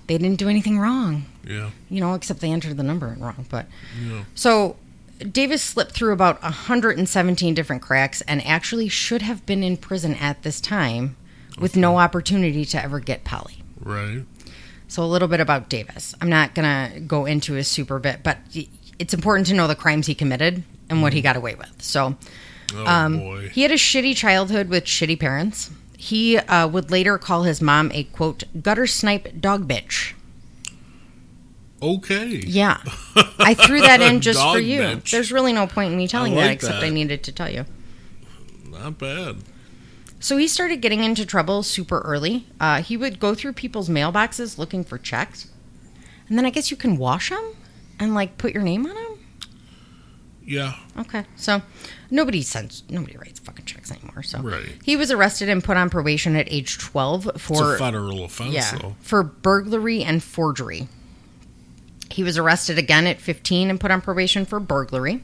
[0.08, 1.70] They didn't do anything wrong, Yeah.
[1.90, 3.46] you know, except they entered the number wrong.
[3.50, 3.68] But
[4.06, 4.24] Yeah.
[4.36, 4.76] so
[5.32, 10.44] Davis slipped through about 117 different cracks and actually should have been in prison at
[10.44, 11.16] this time
[11.58, 13.64] with no opportunity to ever get Polly.
[13.80, 14.24] Right.
[14.90, 16.14] So a little bit about Davis.
[16.20, 18.40] I'm not gonna go into his super bit, but
[19.00, 21.72] it's important to know the crimes he committed and what he got away with.
[21.80, 22.18] So
[22.76, 25.70] Oh um, he had a shitty childhood with shitty parents.
[26.04, 30.12] He uh, would later call his mom a quote gutter snipe dog bitch.
[31.82, 32.44] Okay.
[32.46, 32.82] Yeah,
[33.40, 34.82] I threw that in just for you.
[34.82, 35.12] bitch.
[35.12, 36.84] There's really no point in me telling that except that.
[36.84, 37.66] I needed to tell you.
[38.70, 39.38] Not bad.
[40.20, 42.48] So he started getting into trouble super early.
[42.60, 45.52] Uh, he would go through people's mailboxes looking for checks,
[46.28, 47.56] and then I guess you can wash them
[47.98, 49.13] and like put your name on them.
[50.46, 50.74] Yeah.
[51.00, 51.62] Okay, so
[52.12, 54.24] nobody sends, nobody writes fucking checks anymore.
[54.24, 54.66] So Right.
[54.84, 58.54] he was arrested and put on probation at age twelve It's for a federal offense,
[58.54, 58.96] yeah though.
[59.00, 60.88] for burglary and forgery.
[62.12, 65.24] He was arrested again at fifteen and put on probation for burglary.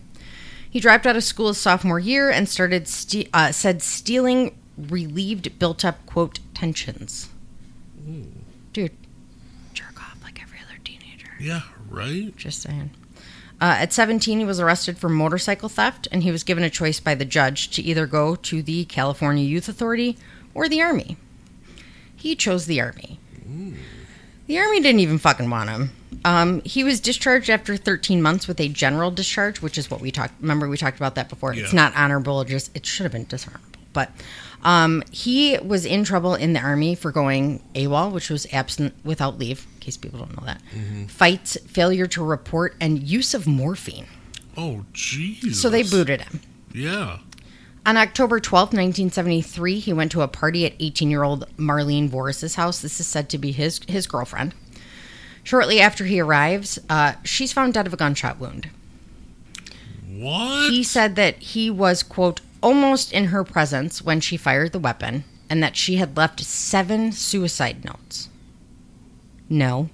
[0.69, 5.59] He dropped out of school his sophomore year and started ste- uh, said stealing relieved
[5.59, 7.27] built up quote tensions.
[8.73, 8.91] Dude,
[9.73, 11.31] jerk off like every other teenager.
[11.39, 11.61] Yeah.
[11.89, 12.35] Right.
[12.37, 12.91] Just saying.
[13.61, 16.99] Uh, at 17, he was arrested for motorcycle theft, and he was given a choice
[16.99, 20.17] by the judge to either go to the California Youth Authority
[20.53, 21.17] or the Army.
[22.15, 23.19] He chose the Army.
[24.47, 25.91] The Army didn't even fucking want him.
[26.25, 30.11] Um, he was discharged after 13 months with a general discharge, which is what we
[30.11, 30.33] talked.
[30.41, 31.53] Remember, we talked about that before.
[31.53, 33.68] It's not honorable; just it should have been dishonorable.
[33.93, 34.11] But
[34.63, 39.37] um, he was in trouble in the army for going AWOL, which was absent without
[39.37, 39.65] leave.
[39.75, 40.61] In case people don't know that,
[41.09, 44.07] fights, failure to report, and use of morphine.
[44.57, 45.61] Oh, Jesus.
[45.61, 46.41] So they booted him.
[46.73, 47.19] Yeah.
[47.85, 52.55] On October 12th, 1973, he went to a party at 18 year old Marlene Voris's
[52.55, 52.81] house.
[52.81, 54.53] This is said to be his, his girlfriend.
[55.43, 58.69] Shortly after he arrives, uh, she's found dead of a gunshot wound.
[60.07, 60.71] What?
[60.71, 65.23] He said that he was, quote, almost in her presence when she fired the weapon
[65.49, 68.29] and that she had left seven suicide notes.
[69.49, 69.89] No,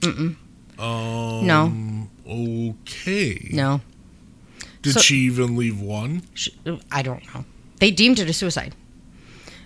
[0.00, 0.36] Mm-mm.
[0.78, 2.08] um, No.
[2.26, 3.50] Okay.
[3.52, 3.80] no.
[4.80, 6.22] Did So- she even leave one?
[6.34, 6.52] She,
[6.90, 7.44] I don't know.
[7.80, 8.74] They deemed it a suicide.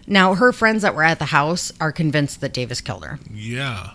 [0.07, 3.19] Now, her friends that were at the house are convinced that Davis killed her.
[3.33, 3.91] Yeah.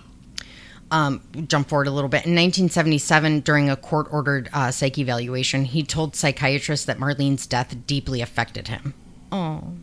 [0.92, 2.26] Um, jump forward a little bit.
[2.26, 7.76] In 1977, during a court ordered uh, psych evaluation, he told psychiatrists that Marlene's death
[7.88, 8.94] deeply affected him.
[9.32, 9.74] Oh,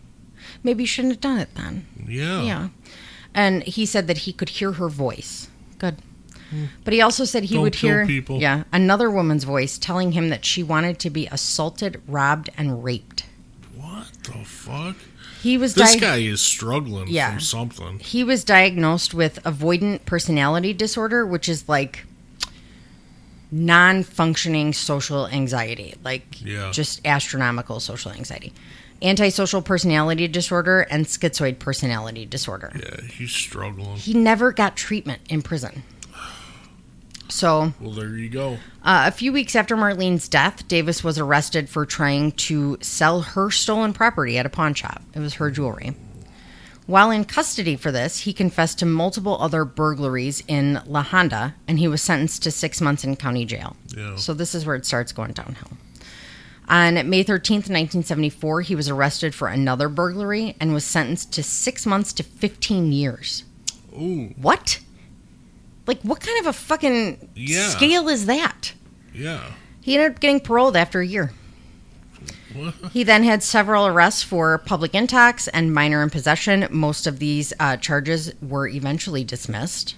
[0.63, 1.87] maybe you shouldn't have done it then.
[2.07, 2.43] Yeah.
[2.43, 2.69] Yeah.
[3.35, 5.49] And he said that he could hear her voice.
[5.79, 5.97] Good.
[6.83, 8.41] But he also said he Don't would kill hear people.
[8.41, 13.27] yeah, another woman's voice telling him that she wanted to be assaulted, robbed, and raped.
[13.77, 14.97] What the fuck?
[15.43, 17.31] He was This di- guy is struggling Yeah.
[17.33, 17.99] from something.
[18.01, 22.05] he was diagnosed with avoidant personality disorder, which is like
[23.51, 26.71] non-functioning social anxiety, like Yeah.
[26.73, 28.53] just astronomical social anxiety,
[29.01, 32.73] antisocial personality disorder, and schizoid personality disorder.
[32.79, 33.97] Yeah, he's struggling.
[33.97, 35.83] He never got treatment in prison.
[37.29, 38.55] So, Well, there you go.
[38.83, 43.51] uh, a few weeks after Marlene's death, Davis was arrested for trying to sell her
[43.51, 45.03] stolen property at a pawn shop.
[45.15, 45.95] It was her jewelry.
[46.87, 51.79] While in custody for this, he confessed to multiple other burglaries in La Honda, and
[51.79, 53.77] he was sentenced to six months in county jail.
[53.95, 54.17] Yeah.
[54.17, 55.73] So this is where it starts going downhill.
[56.67, 61.85] On May 13th, 1974, he was arrested for another burglary and was sentenced to six
[61.85, 63.45] months to 15 years.
[63.95, 64.35] Ooh.
[64.41, 64.81] What?
[65.89, 67.71] Like, what kind of a fucking Yeah.
[67.71, 68.75] scale is that?
[69.15, 69.41] Yeah.
[69.81, 71.33] He ended up getting paroled after a year.
[72.55, 72.75] What?
[72.93, 76.69] He then had several arrests for public intox and minor in possession.
[76.71, 79.97] Most of these uh, charges were eventually dismissed.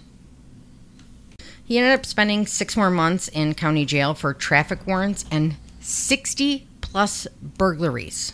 [1.64, 6.68] He ended up spending six more months in county jail for traffic warrants and 60
[6.80, 8.32] plus burglaries.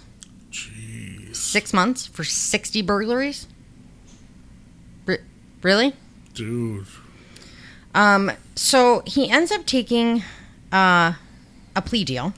[0.51, 1.37] Jeez.
[1.37, 3.47] Six months for 60 burglaries?
[5.07, 5.19] Re-
[5.63, 5.95] really?
[6.35, 6.87] Dude.
[7.97, 10.23] Um, so he ends up taking
[10.71, 11.15] uh,
[11.75, 12.33] a plea deal.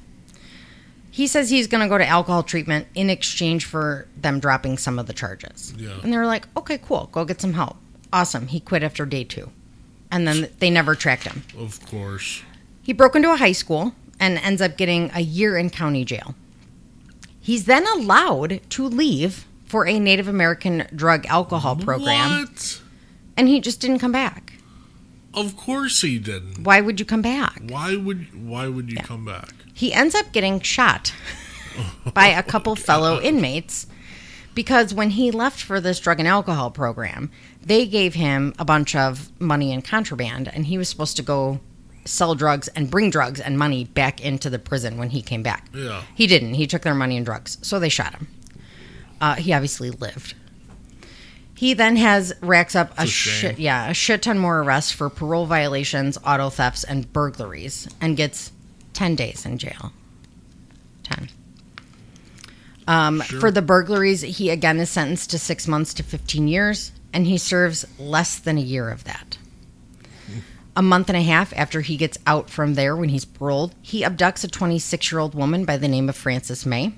[1.10, 4.98] He says he's going to go to alcohol treatment in exchange for them dropping some
[5.00, 5.74] of the charges.
[5.76, 5.98] Yeah.
[6.02, 7.76] And they're like, okay, cool, go get some help.
[8.12, 8.46] Awesome.
[8.46, 9.50] He quit after day two.
[10.12, 11.42] And then they never tracked him.
[11.58, 12.42] Of course.
[12.82, 16.34] He broke into a high school and ends up getting a year in county jail.
[17.40, 22.80] He's then allowed to leave for a Native American drug alcohol program, What?
[23.36, 24.54] and he just didn't come back.
[25.34, 26.64] Of course he didn't.
[26.64, 27.60] Why would you come back?
[27.68, 29.52] Why would why would you come back?
[29.74, 31.12] he ends up getting shot
[32.12, 33.86] by a couple fellow inmates
[34.56, 37.30] because when he left for this drug and alcohol program,
[37.64, 41.60] they gave him a bunch of money and contraband, and he was supposed to go
[42.04, 45.68] sell drugs and bring drugs and money back into the prison when he came back.
[45.72, 46.02] Yeah.
[46.12, 46.54] He didn't.
[46.54, 48.26] He took their money and drugs, so they shot him.
[49.20, 50.34] Uh, he obviously lived.
[51.58, 54.92] He then has racks up a, It's a shit, yeah, a shit ton more arrests
[54.92, 58.52] for parole violations, auto thefts, and burglaries, and gets
[58.92, 59.92] ten days in jail.
[61.02, 61.28] Ten.
[62.86, 63.40] Um, Sure.
[63.40, 67.36] For the burglaries, he again is sentenced to six months to fifteen years, and he
[67.38, 69.36] serves less than a year of that.
[70.76, 74.04] A month and a half after he gets out from there, when he's paroled, he
[74.04, 76.92] abducts a 26 year old woman by the name of Frances May.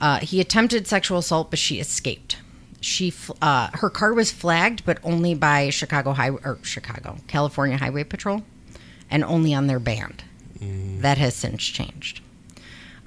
[0.00, 2.38] Uh, he attempted sexual assault, but she escaped.
[2.82, 8.04] She, uh, her car was flagged, but only by Chicago Highway or Chicago, California Highway
[8.04, 8.42] Patrol,
[9.10, 10.24] and only on their band.
[10.60, 12.20] That has since changed.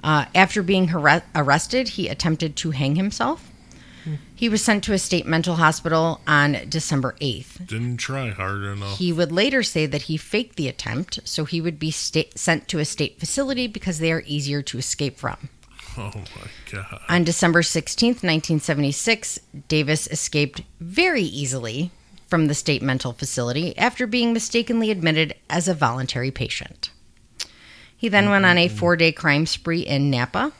[0.02, 3.50] Uh, after being arre- arrested, he attempted to hang himself.
[4.34, 7.66] He was sent to a state mental hospital on December 8th.
[7.66, 8.98] Didn't try hard enough.
[8.98, 12.68] He would later say that he faked the attempt, so he would be sta- sent
[12.68, 15.48] to a state facility because they are easier to escape from.
[15.98, 17.00] oh my god.
[17.08, 21.90] On December 16th, 1976, Davis escaped very easily
[22.26, 26.90] from the state mental facility after being mistakenly admitted as a voluntary patient.
[27.96, 30.52] He then went on a four day crime spree in Napa.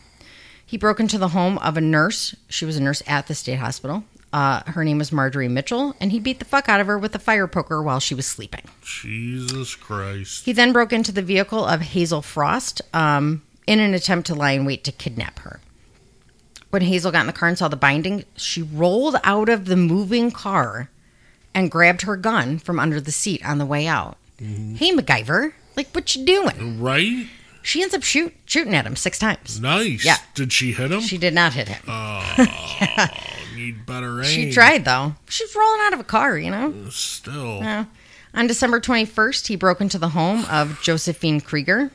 [0.64, 2.35] He broke into the home of a nurse.
[2.49, 4.05] She was a nurse at the state hospital.
[4.33, 7.14] Uh, her name was Marjorie Mitchell, and he beat the fuck out of her with
[7.14, 8.62] a fire poker while she was sleeping.
[8.83, 10.44] Jesus Christ.
[10.44, 14.52] He then broke into the vehicle of Hazel Frost um, in an attempt to lie
[14.52, 15.61] in wait to kidnap her.
[16.70, 19.76] When Hazel got in the car and saw the binding, she rolled out of the
[19.76, 20.90] moving car
[21.55, 24.16] and grabbed her gun from under the seat on the way out.
[24.38, 24.74] Mm-hmm.
[24.74, 26.81] Hey, MacGyver, like what you doing?
[26.81, 27.26] Right?
[27.62, 29.61] She ends up shoot shooting at him six times.
[29.61, 30.05] Nice.
[30.05, 30.18] Yeah.
[30.35, 31.00] Did she hit him?
[31.00, 31.83] She did not hit him.
[31.88, 32.37] Oh
[33.57, 34.24] Need better aim.
[34.24, 35.14] She tried though.
[35.29, 36.72] She's rolling out of a car, you know.
[36.87, 37.59] Uh, still.
[37.59, 37.87] Yeah.
[38.35, 41.90] On December 21st, he broke into the home of Josephine Krieger.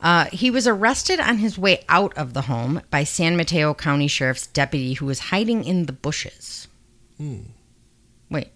[0.00, 4.06] Uh, he was arrested on his way out of the home by San Mateo County
[4.06, 6.68] Sheriff's deputy who was hiding in the bushes.
[7.16, 7.40] Hmm.
[8.30, 8.48] Wait.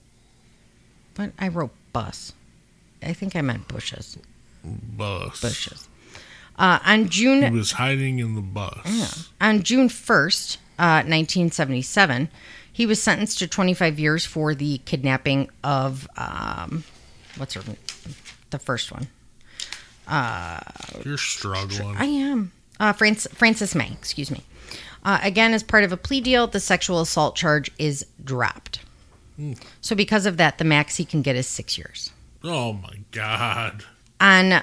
[1.17, 1.33] What?
[1.39, 2.33] I wrote bus.
[3.03, 4.17] I think I meant bushes.
[4.65, 5.41] Bus.
[5.41, 5.89] Bushes.
[6.57, 9.31] Uh, on June He was hiding in the bus.
[9.41, 12.29] on June 1st, uh, 1977,
[12.73, 16.85] he was sentenced to 25 years for the kidnapping of, um,
[17.37, 17.63] what's her,
[18.51, 19.09] the first one.
[21.05, 21.97] You're struggling.
[21.97, 22.53] I am.
[22.81, 24.43] Uh, Franc- Frances May, excuse me.
[25.05, 28.81] Uh, again, as part of a plea deal, the sexual assault charge is dropped.
[29.81, 32.13] So, because of that, the max he can get is six years.
[32.45, 33.85] oh my god.
[34.21, 34.63] On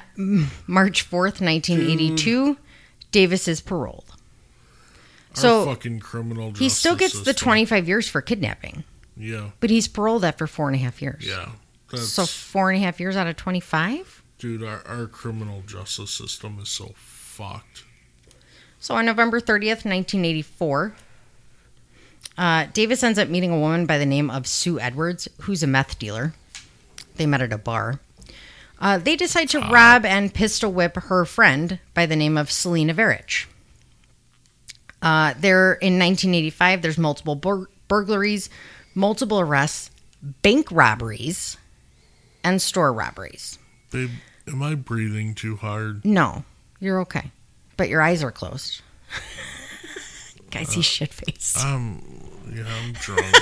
[0.68, 2.58] March 4th, 1982,
[3.12, 4.06] Davis is paroled.
[5.32, 8.86] Our So, fucking criminal He still gets the 25 years for kidnapping,
[9.18, 9.50] Yeah.
[9.60, 11.26] but he's paroled after four and a half years.
[11.28, 11.50] Yeah.
[11.98, 14.19] So, four and a half years out of 25?
[14.40, 17.84] Dude, our, our criminal justice system is so fucked.
[18.80, 20.96] So on November 30th, 1984,
[22.38, 25.68] uh, Davis ends up meeting a woman by the name of Sue Edwards, who's a
[25.68, 26.34] meth dealer.
[27.18, 28.00] They met at a bar.
[28.80, 32.94] Uh, they decide to rob and pistol whip her friend by the name of Selena
[32.94, 33.46] Verich.
[35.02, 38.50] Uh, there in 1985, there's multiple bur- burglaries,
[38.96, 39.92] multiple arrests,
[40.42, 41.58] bank robberies,
[42.42, 43.60] and store robberies.
[43.92, 44.12] Babe,
[44.52, 46.04] am I breathing too hard?
[46.06, 46.44] No,
[46.80, 47.32] you're okay,
[47.78, 48.82] but your eyes are closed.
[50.52, 51.60] Guys, he's shit faced.
[51.60, 52.02] I'm,
[52.52, 53.36] yeah, I'm drunk.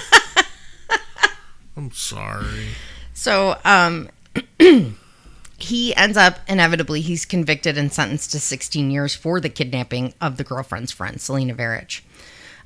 [1.78, 2.68] I'm sorry.
[3.14, 4.10] So, um,
[5.58, 10.38] he ends up inevitably he's convicted and sentenced to 16 years for the kidnapping of
[10.38, 12.02] the girlfriend's friend selena varich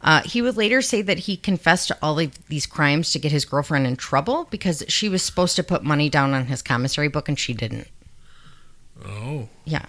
[0.01, 3.31] uh, he would later say that he confessed to all of these crimes to get
[3.31, 7.07] his girlfriend in trouble because she was supposed to put money down on his commissary
[7.07, 7.87] book and she didn't
[9.05, 9.49] Oh.
[9.65, 9.85] yeah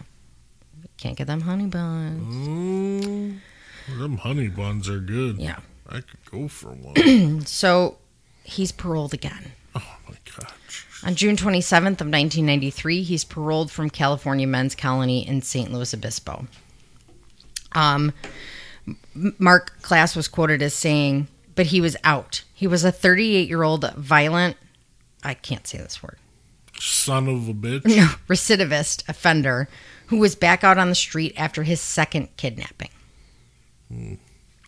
[0.98, 3.38] can't get them honey buns
[3.88, 3.98] Oh.
[3.98, 5.38] Them honey buns are good.
[5.38, 7.40] yeah I could go for one.
[7.46, 7.98] so
[8.44, 10.52] he's paroled again oh my god.
[11.04, 16.46] On June 27th of 1993, he's paroled from California Men's Colony in San Luis Obispo.
[17.72, 18.12] Um,
[19.14, 22.44] Mark Klaas was quoted as saying, but he was out.
[22.54, 24.56] He was a 38 year old violent,
[25.24, 26.18] I can't say this word,
[26.82, 27.84] Son of a bitch.
[27.84, 29.68] no, recidivist offender
[30.06, 32.90] who was back out on the street after his second kidnapping.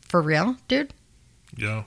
[0.09, 0.95] For real, dude?
[1.57, 1.85] Yeah.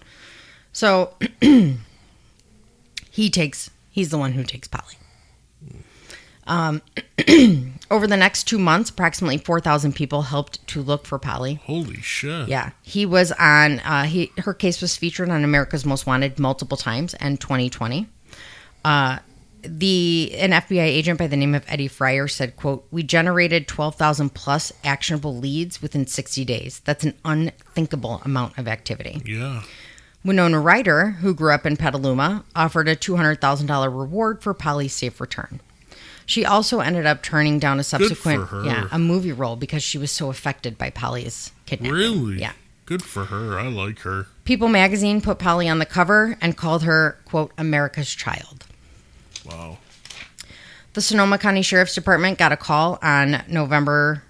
[0.73, 4.95] So he takes, he's the one who takes Polly.
[6.45, 6.81] Um,
[7.91, 11.55] over the next two months, approximately 4,000 people helped to look for Polly.
[11.65, 12.47] Holy shit.
[12.47, 16.77] Yeah, he was on, uh, he, her case was featured on America's Most Wanted multiple
[16.77, 18.07] times and 2020.
[18.85, 19.19] Uh,
[19.67, 23.95] the an FBI agent by the name of Eddie Fryer said, "quote We generated twelve
[23.95, 26.81] thousand plus actionable leads within sixty days.
[26.85, 29.63] That's an unthinkable amount of activity." Yeah.
[30.25, 35.61] Winona Ryder, who grew up in Petaluma, offered a $200,000 reward for Polly's safe return.
[36.25, 40.11] She also ended up turning down a subsequent yeah, a movie role because she was
[40.11, 41.97] so affected by Polly's kidnapping.
[41.97, 42.41] Really?
[42.41, 42.51] Yeah.
[42.85, 43.57] Good for her.
[43.57, 44.27] I like her.
[44.43, 48.65] People magazine put Polly on the cover and called her, quote, America's child.
[49.47, 49.77] Wow.
[50.93, 54.23] The Sonoma County Sheriff's Department got a call on November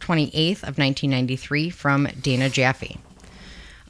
[0.00, 2.98] 28th of 1993 from Dana Jaffe.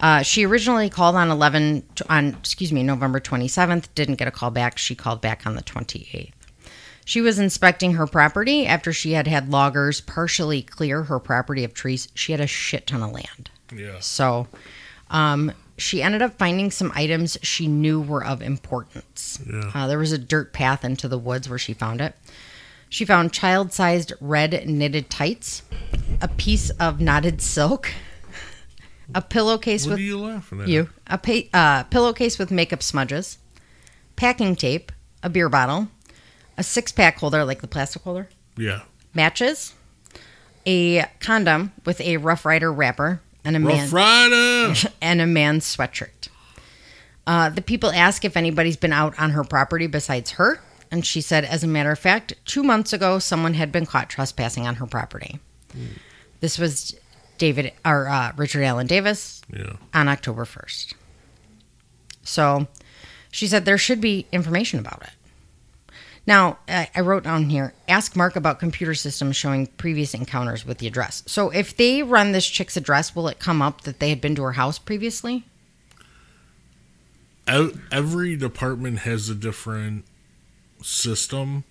[0.00, 3.88] Uh, she originally called on 11 on excuse me November 27th.
[3.94, 4.78] Didn't get a call back.
[4.78, 6.32] She called back on the 28th.
[7.04, 11.74] She was inspecting her property after she had had loggers partially clear her property of
[11.74, 12.08] trees.
[12.14, 13.50] She had a shit ton of land.
[13.74, 14.00] Yeah.
[14.00, 14.48] So
[15.10, 19.38] um, she ended up finding some items she knew were of importance.
[19.50, 19.70] Yeah.
[19.74, 22.14] Uh, there was a dirt path into the woods where she found it.
[22.88, 25.62] She found child sized red knitted tights,
[26.20, 27.90] a piece of knotted silk,
[29.14, 30.68] a pillowcase What with are you laughing at?
[30.68, 33.38] you, a pa- uh, pillowcase with makeup smudges,
[34.14, 34.92] packing tape,
[35.24, 35.88] a beer bottle,
[36.56, 38.82] a six pack holder like the plastic holder, Yeah.
[39.12, 39.74] matches,
[40.64, 43.88] a condom with a Rough Rider wrapper, and a man
[45.00, 46.28] and a man's sweatshirt.
[47.26, 51.20] Uh, the people ask if anybody's been out on her property besides her, and she
[51.20, 54.76] said, as a matter of fact, two months ago, someone had been caught trespassing on
[54.76, 55.40] her property.
[56.40, 56.94] This was
[57.38, 59.72] David or uh, Richard Allen Davis yeah.
[59.92, 60.94] on October first.
[62.22, 62.68] So,
[63.30, 65.10] she said there should be information about it.
[66.26, 70.78] Now, I I wrote down here ask Mark about computer systems showing previous encounters with
[70.78, 71.22] the address.
[71.26, 74.34] So, if they run this chick's address, will it come up that they had been
[74.36, 75.44] to her house previously?
[77.46, 80.04] Every department has a different
[80.82, 81.64] system.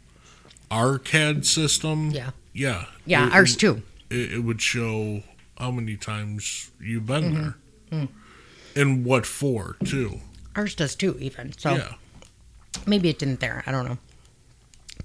[0.70, 2.12] Our CAD system.
[2.12, 2.32] Yeah.
[2.54, 2.86] Yeah.
[3.06, 3.82] Yeah, It- ours too.
[4.10, 5.24] It, it would show
[5.58, 7.42] how many times you've been Mm-hmm.
[7.42, 7.56] there.
[7.92, 8.08] Mm.
[8.76, 10.20] And what for, too.
[10.56, 11.54] Ours does too, even.
[11.58, 11.94] So, Yeah.
[12.86, 13.64] maybe it didn't there.
[13.66, 13.98] I don't know.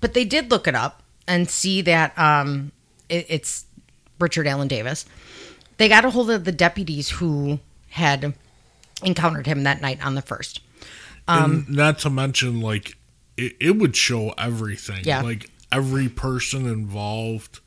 [0.01, 2.73] But they did look it up and see that um,
[3.09, 3.67] it, it's
[4.21, 5.05] Richard Allen Davis.
[5.77, 8.35] They got a hold of the deputies who had
[9.03, 10.61] encountered him that night on the first.
[11.27, 12.97] Um, and not to mention, like,
[13.37, 15.05] it, it would show everything.
[15.05, 15.23] Yeah.
[15.23, 17.61] Like, every person involved.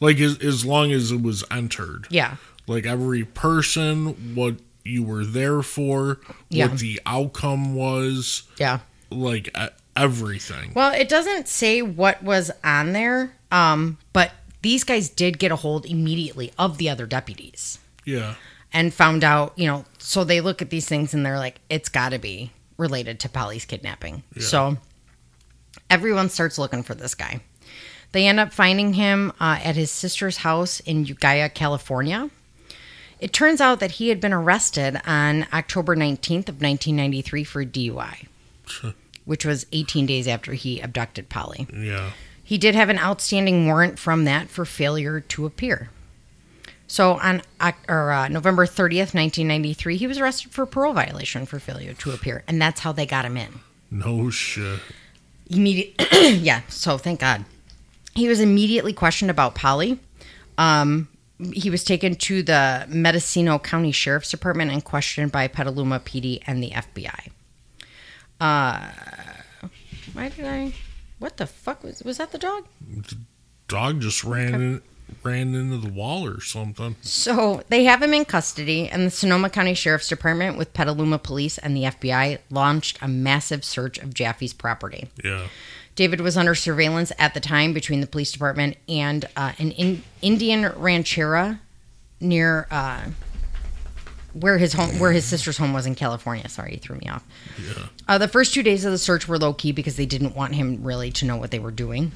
[0.00, 2.06] Like, as, as long as it was entered.
[2.10, 2.36] Yeah.
[2.66, 6.18] Like, every person, what you were there for,
[6.48, 6.66] Yeah.
[6.68, 8.80] what the outcome was, Yeah.
[9.10, 9.54] like,
[9.96, 10.72] everything.
[10.74, 14.32] Well, it doesn't say what was on there, um, but
[14.62, 18.34] these guys did get a hold immediately of the other deputies Yeah.
[18.72, 21.88] and found out, you know, so they look at these things and they're like, it's
[21.88, 24.22] got to be related to Polly's kidnapping.
[24.38, 24.78] So
[25.90, 27.40] everyone starts looking for this guy.
[28.12, 32.30] They end up finding him uh, at his sister's house in Ukiah, California.
[33.20, 38.26] It turns out that he had been arrested on October 19th of 1993 for DUI,
[39.24, 41.66] which was 18 days after he abducted Polly.
[41.72, 42.10] Yeah.
[42.42, 45.90] He did have an outstanding warrant from that for failure to appear.
[46.86, 47.40] So on
[47.88, 52.44] or, uh, November 30th, 1993, he was arrested for parole violation for failure to appear,
[52.46, 53.60] and that's how they got him in.
[53.90, 54.80] No shit.
[55.48, 56.60] Immediate, yeah.
[56.68, 57.46] So thank God,
[58.14, 60.00] he was immediately questioned about Polly.
[60.58, 61.08] Um,
[61.54, 66.62] he was taken to the Mendocino County Sheriff's Department and questioned by Petaluma PD and
[66.62, 67.30] the FBI.
[68.42, 68.90] Uh,
[70.14, 70.72] why did I
[71.18, 72.66] What the fuck was was that the dog?
[72.88, 73.16] The
[73.68, 74.82] Dog just ran in,
[75.22, 76.96] ran into the wall or something.
[77.00, 81.56] So they have him in custody, and the Sonoma County Sheriff's Department, with Petaluma Police
[81.56, 85.08] and the FBI, launched a massive search of Jaffe's property.
[85.24, 85.46] Yeah.
[85.94, 90.02] David was under surveillance at the time between the police department and uh, an in-
[90.20, 91.60] Indian rancheria
[92.20, 93.04] near uh,
[94.34, 96.48] where his home, where his sister's home was in California.
[96.48, 97.24] Sorry, you threw me off.
[97.58, 97.86] Yeah.
[98.08, 100.54] Uh, the first two days of the search were low key because they didn't want
[100.54, 102.12] him really to know what they were doing.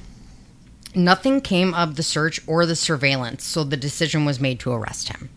[0.95, 5.09] Nothing came of the search or the surveillance, so the decision was made to arrest
[5.09, 5.29] him.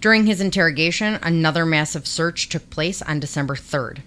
[0.00, 3.98] During his interrogation, another massive search took place on December 3rd.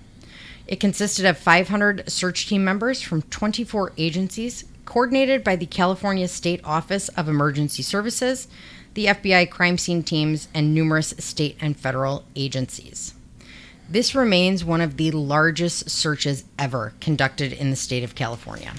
[0.66, 6.62] It consisted of 500 search team members from 24 agencies, coordinated by the California State
[6.64, 8.48] Office of Emergency Services,
[8.94, 13.14] the FBI crime scene teams, and numerous state and federal agencies.
[13.90, 18.74] This remains one of the largest searches ever conducted in the state of California.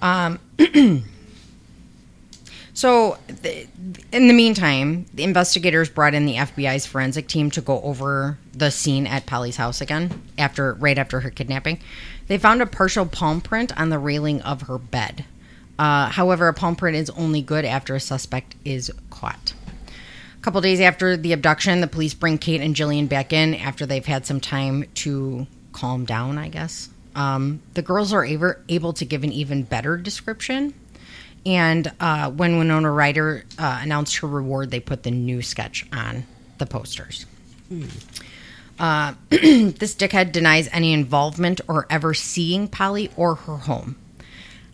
[0.00, 0.38] Um,
[2.74, 3.18] so,
[4.12, 8.70] in the meantime, the investigators brought in the FBI's forensic team to go over the
[8.70, 11.80] scene at Polly's house again after right after her kidnapping.
[12.28, 15.24] They found a partial palm print on the railing of her bed.
[15.82, 19.52] Uh, however, a palm print is only good after a suspect is caught.
[20.38, 23.84] A couple days after the abduction, the police bring Kate and Jillian back in after
[23.84, 26.88] they've had some time to calm down, I guess.
[27.16, 30.72] Um, the girls are able, able to give an even better description.
[31.44, 36.22] And uh, when Winona Ryder uh, announced her reward, they put the new sketch on
[36.58, 37.26] the posters.
[38.78, 43.96] Uh, this dickhead denies any involvement or ever seeing Polly or her home.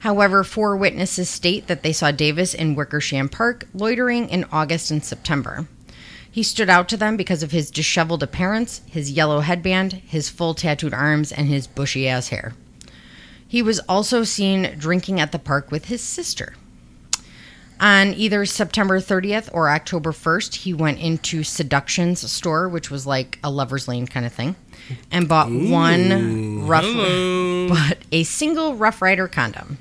[0.00, 5.04] However, four witnesses state that they saw Davis in Wickersham Park loitering in August and
[5.04, 5.66] September.
[6.30, 10.54] He stood out to them because of his disheveled appearance, his yellow headband, his full
[10.54, 12.54] tattooed arms, and his bushy ass hair.
[13.46, 16.54] He was also seen drinking at the park with his sister.
[17.80, 23.38] On either September 30th or October 1st, he went into Seduction's store, which was like
[23.42, 24.56] a lover's lane kind of thing,
[25.10, 27.68] and bought one rough, Hello.
[27.88, 29.78] but a single Rough Rider condom.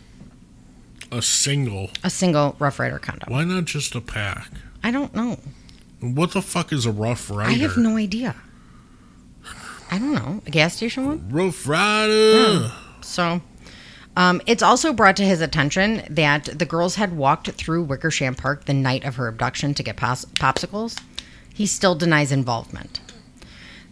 [1.11, 1.89] A single.
[2.03, 3.31] A single Rough Rider condom.
[3.31, 4.49] Why not just a pack?
[4.83, 5.39] I don't know.
[5.99, 7.49] What the fuck is a Rough Rider?
[7.49, 8.35] I have no idea.
[9.89, 10.41] I don't know.
[10.45, 11.29] A gas station one?
[11.29, 12.71] Rough Rider.
[13.01, 13.41] So,
[14.17, 18.65] um, it's also brought to his attention that the girls had walked through Wickersham Park
[18.65, 20.99] the night of her abduction to get pos- popsicles.
[21.53, 22.99] He still denies involvement.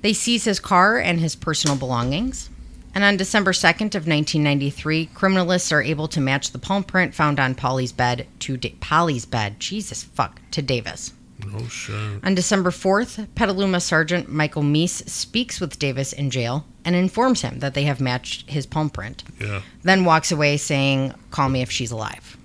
[0.01, 2.49] They seize his car and his personal belongings.
[2.95, 7.39] And on December 2nd of 1993, criminalists are able to match the palm print found
[7.41, 9.59] on Polly's bed to da- Polly's bed.
[9.59, 11.11] Jesus fuck to Davis.
[11.45, 12.23] No shit.
[12.23, 17.59] On December 4th, Petaluma Sergeant Michael Meese speaks with Davis in jail and informs him
[17.59, 19.61] that they have matched his palm print, Yeah.
[19.83, 22.37] then walks away saying, Call me if she's alive.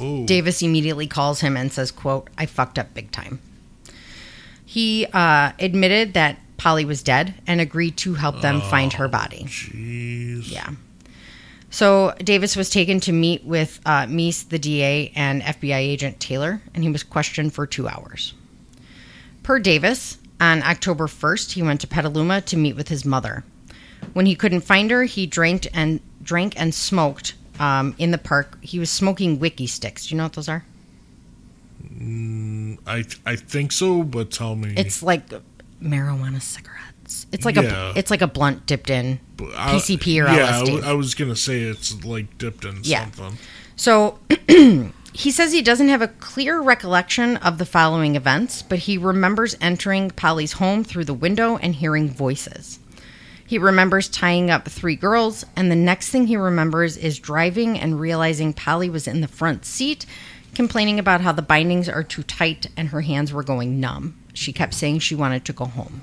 [0.00, 0.26] Whoa.
[0.26, 3.38] Davis immediately calls him and says, quote, I fucked up big time.
[4.66, 9.44] He uh, admitted that Polly was dead and agreed to help them find her body.
[9.44, 10.50] Jeez.
[10.50, 10.70] Yeah.
[11.70, 16.60] So Davis was taken to meet with uh, Meese, the DA, and FBI agent Taylor,
[16.74, 18.34] and he was questioned for two hours.
[19.42, 23.44] Per Davis, on October 1st, he went to Petaluma to meet with his mother.
[24.12, 28.58] When he couldn't find her, he drank and drank and smoked um, in the park.
[28.62, 30.06] He was smoking wiki sticks.
[30.06, 30.64] Do you know what those are?
[32.86, 34.74] I I think so, but tell me.
[34.76, 35.28] It's like
[35.82, 37.26] marijuana cigarettes.
[37.32, 37.92] It's like Yeah.
[37.92, 40.66] a it's like a blunt dipped in PCP or yeah, I LSD.
[40.66, 43.02] w- I was gonna say it's like dipped in Yeah.
[43.10, 43.38] something.
[43.76, 44.18] So
[45.12, 49.56] he says he doesn't have a clear recollection of the following events, but he remembers
[49.60, 52.78] entering Polly's home through the window and hearing voices.
[53.46, 57.98] He remembers tying up three girls, and the next thing he remembers is driving and
[57.98, 60.04] realizing Polly was in the front seat,
[60.54, 64.17] complaining about how the bindings are too tight and her hands were going numb.
[64.38, 66.02] She kept saying she wanted to go home.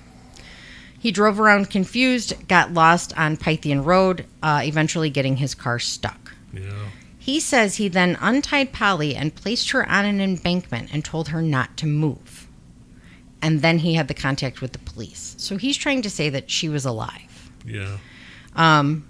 [1.00, 6.34] He drove around confused, got lost on Pythian Road, uh, eventually getting his car stuck.
[6.54, 6.90] Yeah.
[7.20, 11.42] He says he then untied Polly and placed her on an embankment and told her
[11.42, 12.48] not to move.
[13.42, 15.36] And then he had the contact with the police.
[15.38, 17.52] So he's trying to say that she was alive.
[17.66, 17.98] Yeah.
[18.56, 19.06] Um,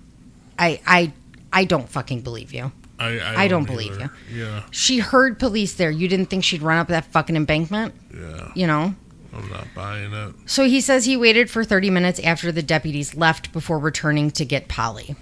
[0.60, 1.14] I I
[1.54, 2.72] I don't fucking believe you.
[3.00, 4.12] I I, I don't believe either.
[4.34, 4.64] Yeah.
[4.72, 5.92] She heard police there.
[5.92, 8.52] You didn't think she'd run up that fucking embankment, Yeah.
[8.56, 8.96] you know?
[9.36, 10.34] I'm not buying it.
[10.46, 14.46] So he says he waited for 30 minutes after the deputies left before returning to
[14.46, 15.16] get Polly.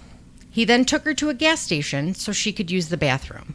[0.50, 3.54] He then took her to a gas station so she could use the bathroom.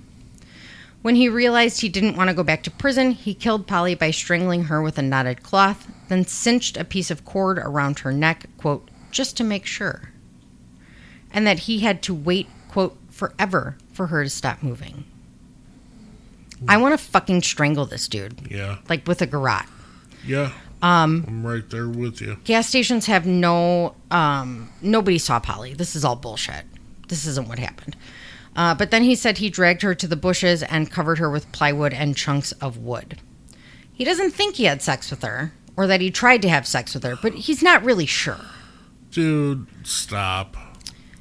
[1.02, 4.12] When he realized he didn't want to go back to prison, he killed Polly by
[4.12, 8.48] strangling her with a knotted cloth, then cinched a piece of cord around her neck,
[8.58, 10.10] quote, just to make sure.
[11.32, 15.04] and that he had to wait, quote, forever for her to stop moving.
[16.68, 18.80] I want to fucking strangle this dude, Yeah.
[18.90, 19.66] like with a garrote.
[20.26, 20.52] Yeah.
[20.82, 22.38] Um, I'm right there with you.
[22.46, 25.74] Gas stations have no, um, nobody saw Polly.
[25.74, 26.66] This is all bullshit.
[27.10, 27.96] This isn't what happened.
[28.56, 31.52] Uh, but then he said he dragged her to the bushes and covered her with
[31.52, 33.20] plywood and chunks of wood.
[33.94, 36.94] He doesn't think he had sex with her or that he tried to have sex
[36.94, 38.40] with her, but he's not really sure.
[39.12, 40.56] Dude, stop.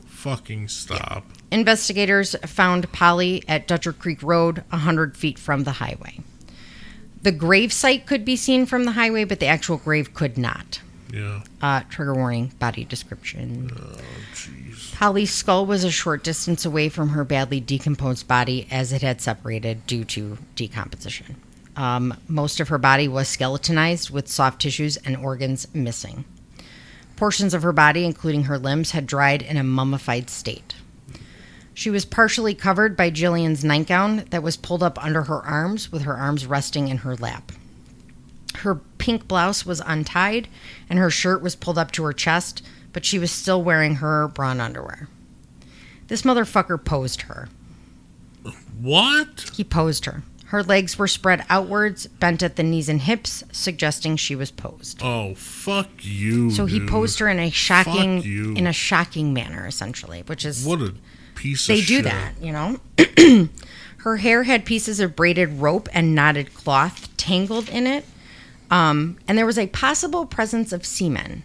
[0.07, 1.24] Fucking stop.
[1.51, 6.20] Investigators found Polly at Dutcher Creek Road, 100 feet from the highway.
[7.22, 10.80] The grave site could be seen from the highway, but the actual grave could not.
[11.12, 11.42] Yeah.
[11.60, 13.70] Uh, trigger warning, body description.
[13.74, 14.00] Oh,
[14.34, 14.94] jeez.
[14.94, 19.20] Polly's skull was a short distance away from her badly decomposed body as it had
[19.20, 21.36] separated due to decomposition.
[21.76, 26.24] Um, most of her body was skeletonized with soft tissues and organs missing.
[27.16, 30.74] Portions of her body, including her limbs, had dried in a mummified state.
[31.79, 36.03] She was partially covered by Jillian's nightgown that was pulled up under her arms, with
[36.03, 37.53] her arms resting in her lap.
[38.57, 40.49] Her pink blouse was untied,
[40.91, 42.62] and her shirt was pulled up to her chest,
[42.93, 45.09] but she was still wearing her bra and underwear.
[46.09, 47.49] This motherfucker posed her.
[48.81, 49.49] What?
[49.55, 50.24] He posed her.
[50.47, 55.01] Her legs were spread outwards, bent at the knees and hips, suggesting she was posed.
[55.01, 56.51] Oh, fuck you.
[56.51, 56.89] So he dude.
[56.89, 60.93] posed her in a shocking in a shocking manner, essentially, which is What a
[61.39, 62.05] piece they do shit.
[62.05, 62.78] that, you know.
[63.99, 68.05] Her hair had pieces of braided rope and knotted cloth tangled in it,
[68.70, 71.43] um, and there was a possible presence of semen.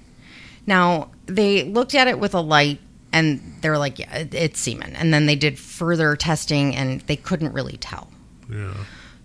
[0.67, 2.79] Now they looked at it with a light,
[3.11, 7.15] and they were like, "Yeah, it's semen." And then they did further testing, and they
[7.15, 8.09] couldn't really tell.
[8.49, 8.73] Yeah.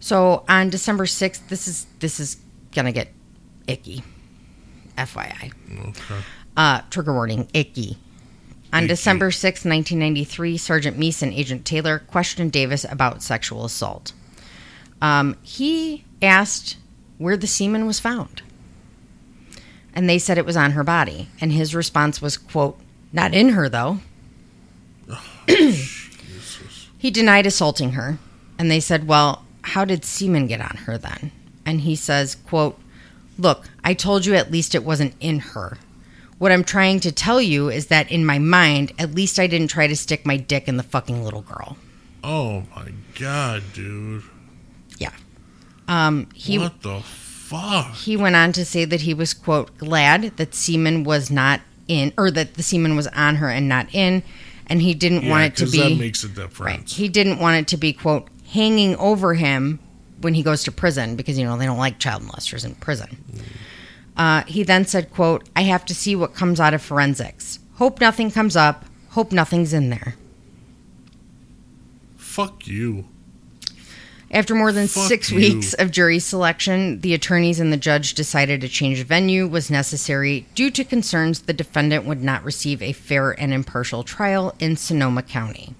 [0.00, 2.38] So on December sixth, this is this is
[2.74, 3.12] gonna get
[3.66, 4.02] icky.
[4.96, 5.52] FYI.
[5.88, 6.14] Okay.
[6.56, 7.98] Uh, trigger warning, icky.
[8.72, 14.12] On December 6, 1993, Sergeant Meese and Agent Taylor questioned Davis about sexual assault.
[15.00, 16.76] Um, he asked
[17.16, 18.42] where the semen was found.
[19.94, 21.28] And they said it was on her body.
[21.40, 22.78] And his response was, quote,
[23.12, 23.98] not in her, though.
[26.98, 28.18] He denied assaulting her.
[28.58, 31.30] And they said, well, how did semen get on her then?
[31.64, 32.78] And he says, quote,
[33.38, 35.78] look, I told you at least it wasn't in her.
[36.38, 39.68] What I'm trying to tell you is that in my mind, at least I didn't
[39.68, 41.76] try to stick my dick in the fucking little girl.
[42.22, 44.22] Oh my god, dude.
[44.98, 45.10] Yeah.
[45.88, 47.94] Um, he what the fuck?
[47.94, 52.12] he went on to say that he was quote glad that semen was not in
[52.18, 54.22] or that the semen was on her and not in,
[54.66, 56.36] and he didn't Yeah, want it to be that makes a right.
[56.36, 56.94] difference.
[56.94, 59.78] He didn't want it to be quote hanging over him
[60.20, 63.16] when he goes to prison because you know they don't like child molesters in prison.
[64.18, 67.60] Uh, he then said, "quote I have to see what comes out of forensics.
[67.76, 68.84] Hope nothing comes up.
[69.10, 70.16] Hope nothing's in there."
[72.16, 73.06] Fuck you.
[74.30, 75.38] After more than Fuck six you.
[75.38, 79.70] weeks of jury selection, the attorneys and the judge decided a change of venue was
[79.70, 84.76] necessary due to concerns the defendant would not receive a fair and impartial trial in
[84.76, 85.74] Sonoma County.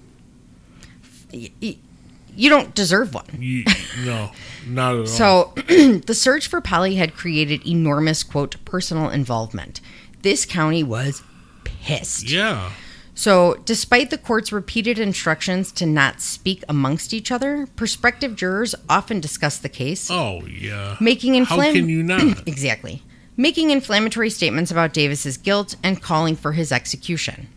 [2.35, 3.25] You don't deserve one.
[3.37, 3.63] You,
[4.05, 4.31] no,
[4.67, 5.05] not at all.
[5.07, 9.81] So, the search for Polly had created enormous, quote, personal involvement.
[10.21, 11.21] This county was
[11.63, 12.29] pissed.
[12.29, 12.71] yeah.
[13.15, 19.19] So, despite the court's repeated instructions to not speak amongst each other, prospective jurors often
[19.19, 20.95] discuss the case, Oh yeah.
[21.01, 22.21] making How can you not?
[22.47, 23.03] exactly
[23.35, 27.47] making inflammatory statements about Davis's guilt and calling for his execution.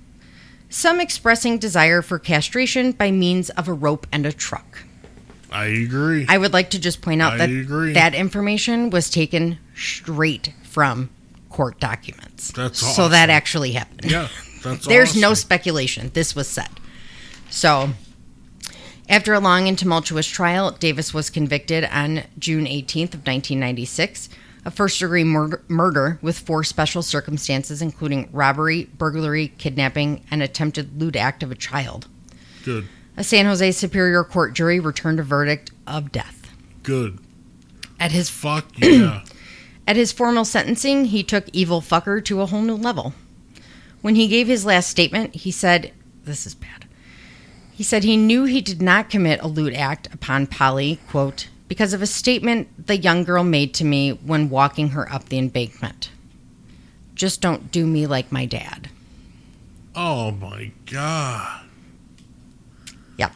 [0.72, 4.84] Some expressing desire for castration by means of a rope and a truck.
[5.50, 6.24] I agree.
[6.26, 7.92] I would like to just point out I that agree.
[7.92, 11.10] that information was taken straight from
[11.50, 12.52] court documents.
[12.52, 14.10] That's so that actually happened.
[14.10, 14.28] yeah,
[14.64, 16.10] that's There's no speculation.
[16.14, 16.70] This was said.
[17.50, 17.90] So,
[19.10, 24.30] after a long and tumultuous trial, Davis was convicted on June 18th of 1996
[24.64, 31.16] of first-degree murder, murder with four special circumstances, including robbery, burglary, kidnapping, and attempted lewd
[31.16, 32.06] act of a child.
[32.64, 32.86] good.
[33.14, 36.50] A San Jose Superior Court jury returned a verdict of death.
[36.82, 37.18] Good.
[38.00, 39.24] At his Fuck yeah.
[39.86, 43.12] At his formal sentencing, he took evil fucker to a whole new level.
[44.00, 45.92] When he gave his last statement, he said,
[46.24, 46.86] This is bad.
[47.72, 51.94] He said he knew he did not commit a lewd act upon Polly, quote, because
[51.94, 56.10] of a statement the young girl made to me when walking her up the embankment.
[57.14, 58.90] Just don't do me like my dad.
[59.96, 61.64] oh my god.
[63.16, 63.30] Yeah.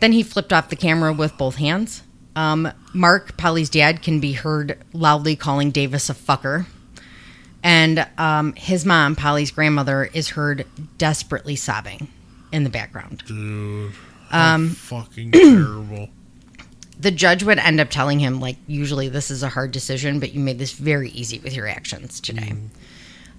[0.00, 2.02] Then he flipped off the camera with both hands.
[2.36, 6.66] Um, Mark, Polly's dad, can be heard loudly calling Davis a fucker.
[7.62, 10.66] And um, his mom, Polly's grandmother, is heard
[10.98, 12.08] desperately sobbing
[12.52, 13.22] in the background.
[13.26, 13.94] Dude.
[14.30, 16.10] Um, fucking terrible.
[16.98, 20.32] The judge would end up telling him, like, usually this is a hard decision, but
[20.32, 22.54] you made this very easy with your actions today.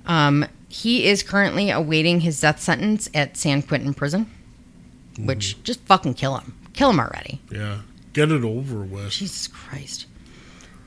[0.05, 4.29] Um, he is currently awaiting his death sentence at San Quentin Prison,
[5.17, 6.57] which just fucking kill him.
[6.73, 7.39] Kill him already.
[7.51, 7.79] Yeah.
[8.13, 9.11] Get it over with.
[9.11, 10.07] Jesus Christ.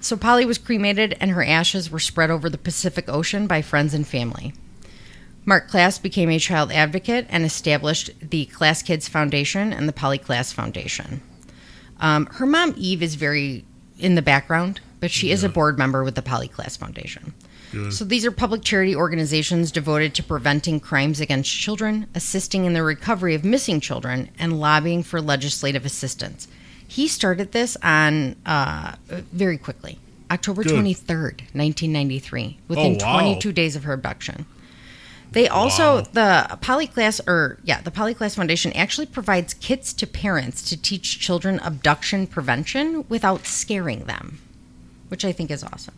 [0.01, 3.95] So Polly was cremated and her ashes were spread over the Pacific Ocean by friends
[3.95, 4.53] and family.
[5.45, 10.19] Mark Klaas became a child advocate and established the Klaas Kids Foundation and the Polly
[10.19, 11.23] Klaas Foundation.
[12.01, 13.64] Um, her mom, Eve, is very
[13.99, 17.32] in the background, but she is a board member with the Polly Klaas Foundation.
[17.72, 17.92] Good.
[17.92, 22.82] So these are public charity organizations devoted to preventing crimes against children, assisting in the
[22.82, 26.47] recovery of missing children, and lobbying for legislative assistance.
[26.86, 28.94] He started this on uh,
[29.32, 29.99] very quickly,
[30.30, 33.14] October twenty third, nineteen ninety three, within Oh, wow.
[33.14, 34.47] twenty two days of her abduction.
[35.33, 36.07] They also Wow.
[36.12, 40.81] the Polly Klaas or yeah, the Polly Klaas Foundation actually provides kits to parents to
[40.81, 44.39] teach children abduction prevention without scaring them,
[45.09, 45.95] which I think is awesome.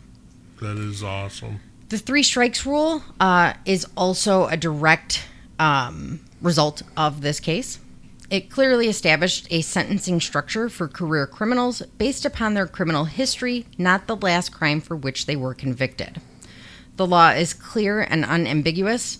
[0.61, 1.61] That is awesome.
[1.89, 5.23] The three strikes rule uh, is also a direct
[5.57, 7.79] um, result of this case.
[8.29, 14.05] It clearly established a sentencing structure for career criminals based upon their criminal history, not
[14.05, 16.21] the last crime for which they were convicted.
[16.99, 19.19] The law is clear and unambiguous,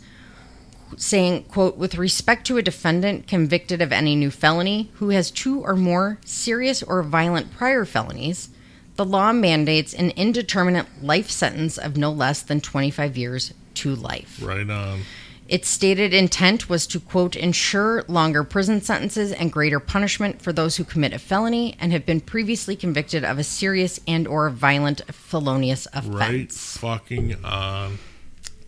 [0.97, 5.61] saying, quote, with respect to a defendant convicted of any new felony who has two
[5.61, 8.49] or more serious or violent prior felonies,
[8.97, 14.41] the law mandates an indeterminate life sentence of no less than 25 years to life.
[14.43, 15.03] Right on.
[15.49, 20.77] Its stated intent was to, quote, ensure longer prison sentences and greater punishment for those
[20.77, 25.01] who commit a felony and have been previously convicted of a serious and or violent
[25.11, 26.13] felonious offense.
[26.13, 27.97] Right fucking on.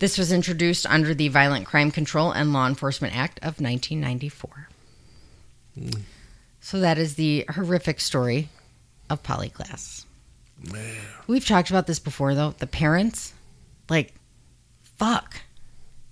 [0.00, 4.68] This was introduced under the Violent Crime Control and Law Enforcement Act of 1994.
[5.78, 5.90] Hmm.
[6.60, 8.48] So that is the horrific story
[9.08, 10.04] of Polly Klaas.
[10.72, 10.96] Man.
[11.28, 12.56] We've talked about this before, though.
[12.58, 13.34] The parents,
[13.88, 14.14] like,
[14.96, 15.42] fuck.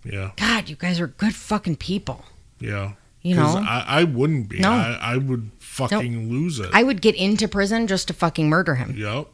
[0.04, 0.30] Yeah.
[0.36, 2.24] God, you guys are good fucking people.
[2.58, 2.92] Yeah.
[3.22, 3.62] You know?
[3.66, 4.60] I, I wouldn't be.
[4.60, 4.70] No.
[4.70, 6.70] I, I would fucking lose it.
[6.72, 8.94] I would get into prison just to fucking murder him.
[8.96, 9.26] yep.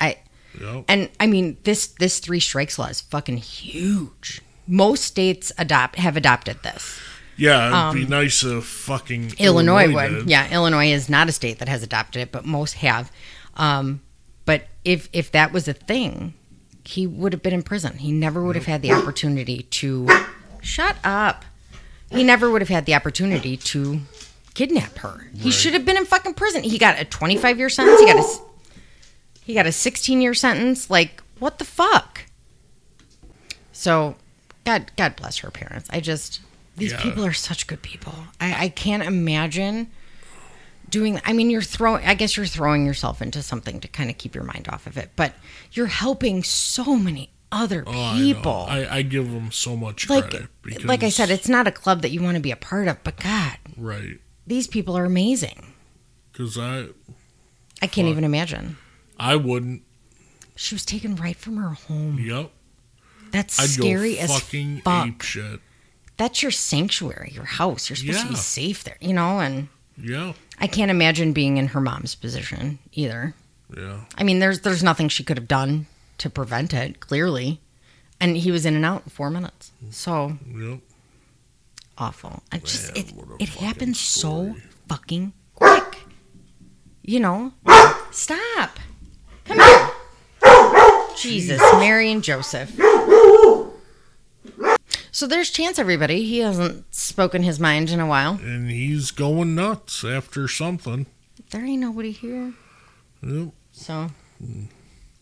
[0.00, 0.16] I
[0.60, 0.84] Yep.
[0.88, 4.40] and I mean this this three strikes law is fucking huge.
[4.66, 6.98] Most states adopt have adopted this.
[7.36, 10.08] Yeah, it'd be nice if fucking Um, Illinois, would.
[10.08, 10.30] did.
[10.30, 13.12] Yeah, Illinois is not a state that has adopted it, but most have.
[13.56, 14.00] Um,
[14.44, 16.34] but if if that was a thing,
[16.90, 17.98] he would have been in prison.
[17.98, 20.08] He never would have had the opportunity to
[20.60, 21.44] shut up.
[22.10, 24.00] He never would have had the opportunity to
[24.54, 25.28] kidnap her.
[25.36, 26.64] He should have been in fucking prison.
[26.64, 28.00] He got a 25 year sentence.
[28.00, 28.38] He got a
[29.44, 30.90] he got a 16 year sentence.
[30.90, 32.22] Like what the fuck?
[33.72, 34.16] So,
[34.64, 35.88] God God bless her parents.
[35.92, 36.40] I just
[36.76, 37.00] these Yeah.
[37.02, 38.14] people are such good people.
[38.40, 39.90] I, I can't imagine
[40.90, 44.18] doing i mean you're throwing i guess you're throwing yourself into something to kind of
[44.18, 45.34] keep your mind off of it but
[45.72, 50.48] you're helping so many other Oh, people I, I give them so much like credit.
[50.62, 52.86] Because, like i said it's not a club that you want to be a part
[52.88, 54.18] of but god right.
[54.46, 55.72] these people are amazing
[56.32, 56.86] Because I
[57.82, 58.12] i can't Fuck.
[58.12, 58.76] even imagine
[59.18, 59.82] I wouldn't.
[60.56, 62.50] she was taken right from her home Yep.
[63.32, 65.60] that's I'd scary as fucking fuck ape shit.
[66.16, 69.68] that's your sanctuary your house you're supposed to be safe there you know and
[70.02, 70.32] Yeah.
[70.58, 73.34] i can't imagine being in her mom's position either
[73.76, 74.00] Yeah.
[74.18, 75.86] I mean, there's there's nothing she could have done
[76.18, 77.60] to prevent it, clearly.
[78.20, 79.70] And he was in and out in four minutes.
[79.90, 80.80] So Yep.
[81.96, 82.42] awful.
[82.52, 84.56] I just it it happens so
[84.88, 85.98] fucking quick.
[87.02, 87.52] You know?
[88.10, 88.78] Stop.
[89.46, 89.88] Come here.
[91.16, 92.70] Jesus, Mary and Joseph.
[95.20, 96.24] So there's chance, everybody.
[96.24, 98.40] He hasn't spoken his mind in a while.
[98.42, 101.04] And he's going nuts after something.
[101.50, 102.54] There ain't nobody here.
[103.22, 103.50] Yep.
[103.70, 104.12] So,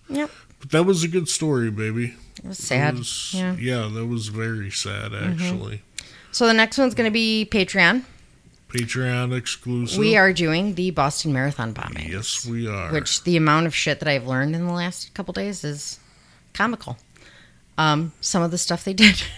[0.08, 0.30] yep,
[0.60, 2.14] But that was a good story, baby.
[2.36, 2.96] it was It sad.
[2.96, 3.54] was- yeah.
[3.54, 3.60] Mm-hmm.
[3.64, 5.82] yeah, that was very sad, actually.
[6.30, 8.04] So the next one's going to be Patreon.
[8.68, 9.98] Patreon exclusive.
[9.98, 12.08] We are doing the Boston Marathon bombing.
[12.08, 12.92] Yes, we are.
[12.92, 15.98] Which the amount of shit that I've learned in the last couple days is
[16.54, 16.98] comical.
[17.76, 19.20] Um, some of the stuff they did,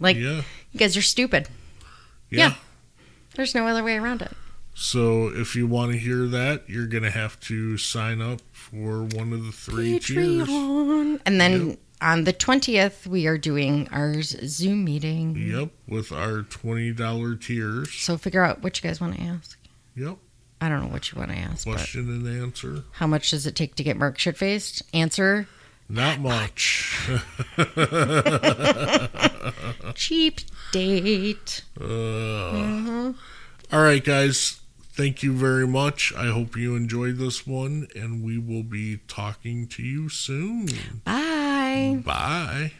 [0.00, 0.42] like yeah.
[0.72, 1.48] you guys are stupid.
[2.30, 2.48] yeah.
[2.48, 2.54] yeah.
[3.34, 4.32] There's no other way around it.
[4.74, 9.02] So if you want to hear that, you're going to have to sign up for
[9.02, 10.48] one of the three tiers.
[10.48, 15.36] And then on the twentieth, we are doing our Zoom meeting.
[15.36, 17.92] Yep, with our $20 tiers.
[17.92, 19.58] So figure out what you guys want to ask.
[19.96, 20.16] Yep,
[20.60, 22.84] I don't know what you want to ask, but question and answer.
[22.92, 24.82] how much does it take to get Mark shit faced?
[24.94, 25.46] Answer:
[25.90, 27.10] Not much.
[29.96, 31.64] Cheap date.
[31.80, 33.12] Uh,
[33.72, 34.60] All right, guys.
[34.92, 36.12] Thank you very much.
[36.16, 40.68] I hope you enjoyed this one, and we will be talking to you soon.
[41.04, 42.00] Bye.
[42.04, 42.72] Bye.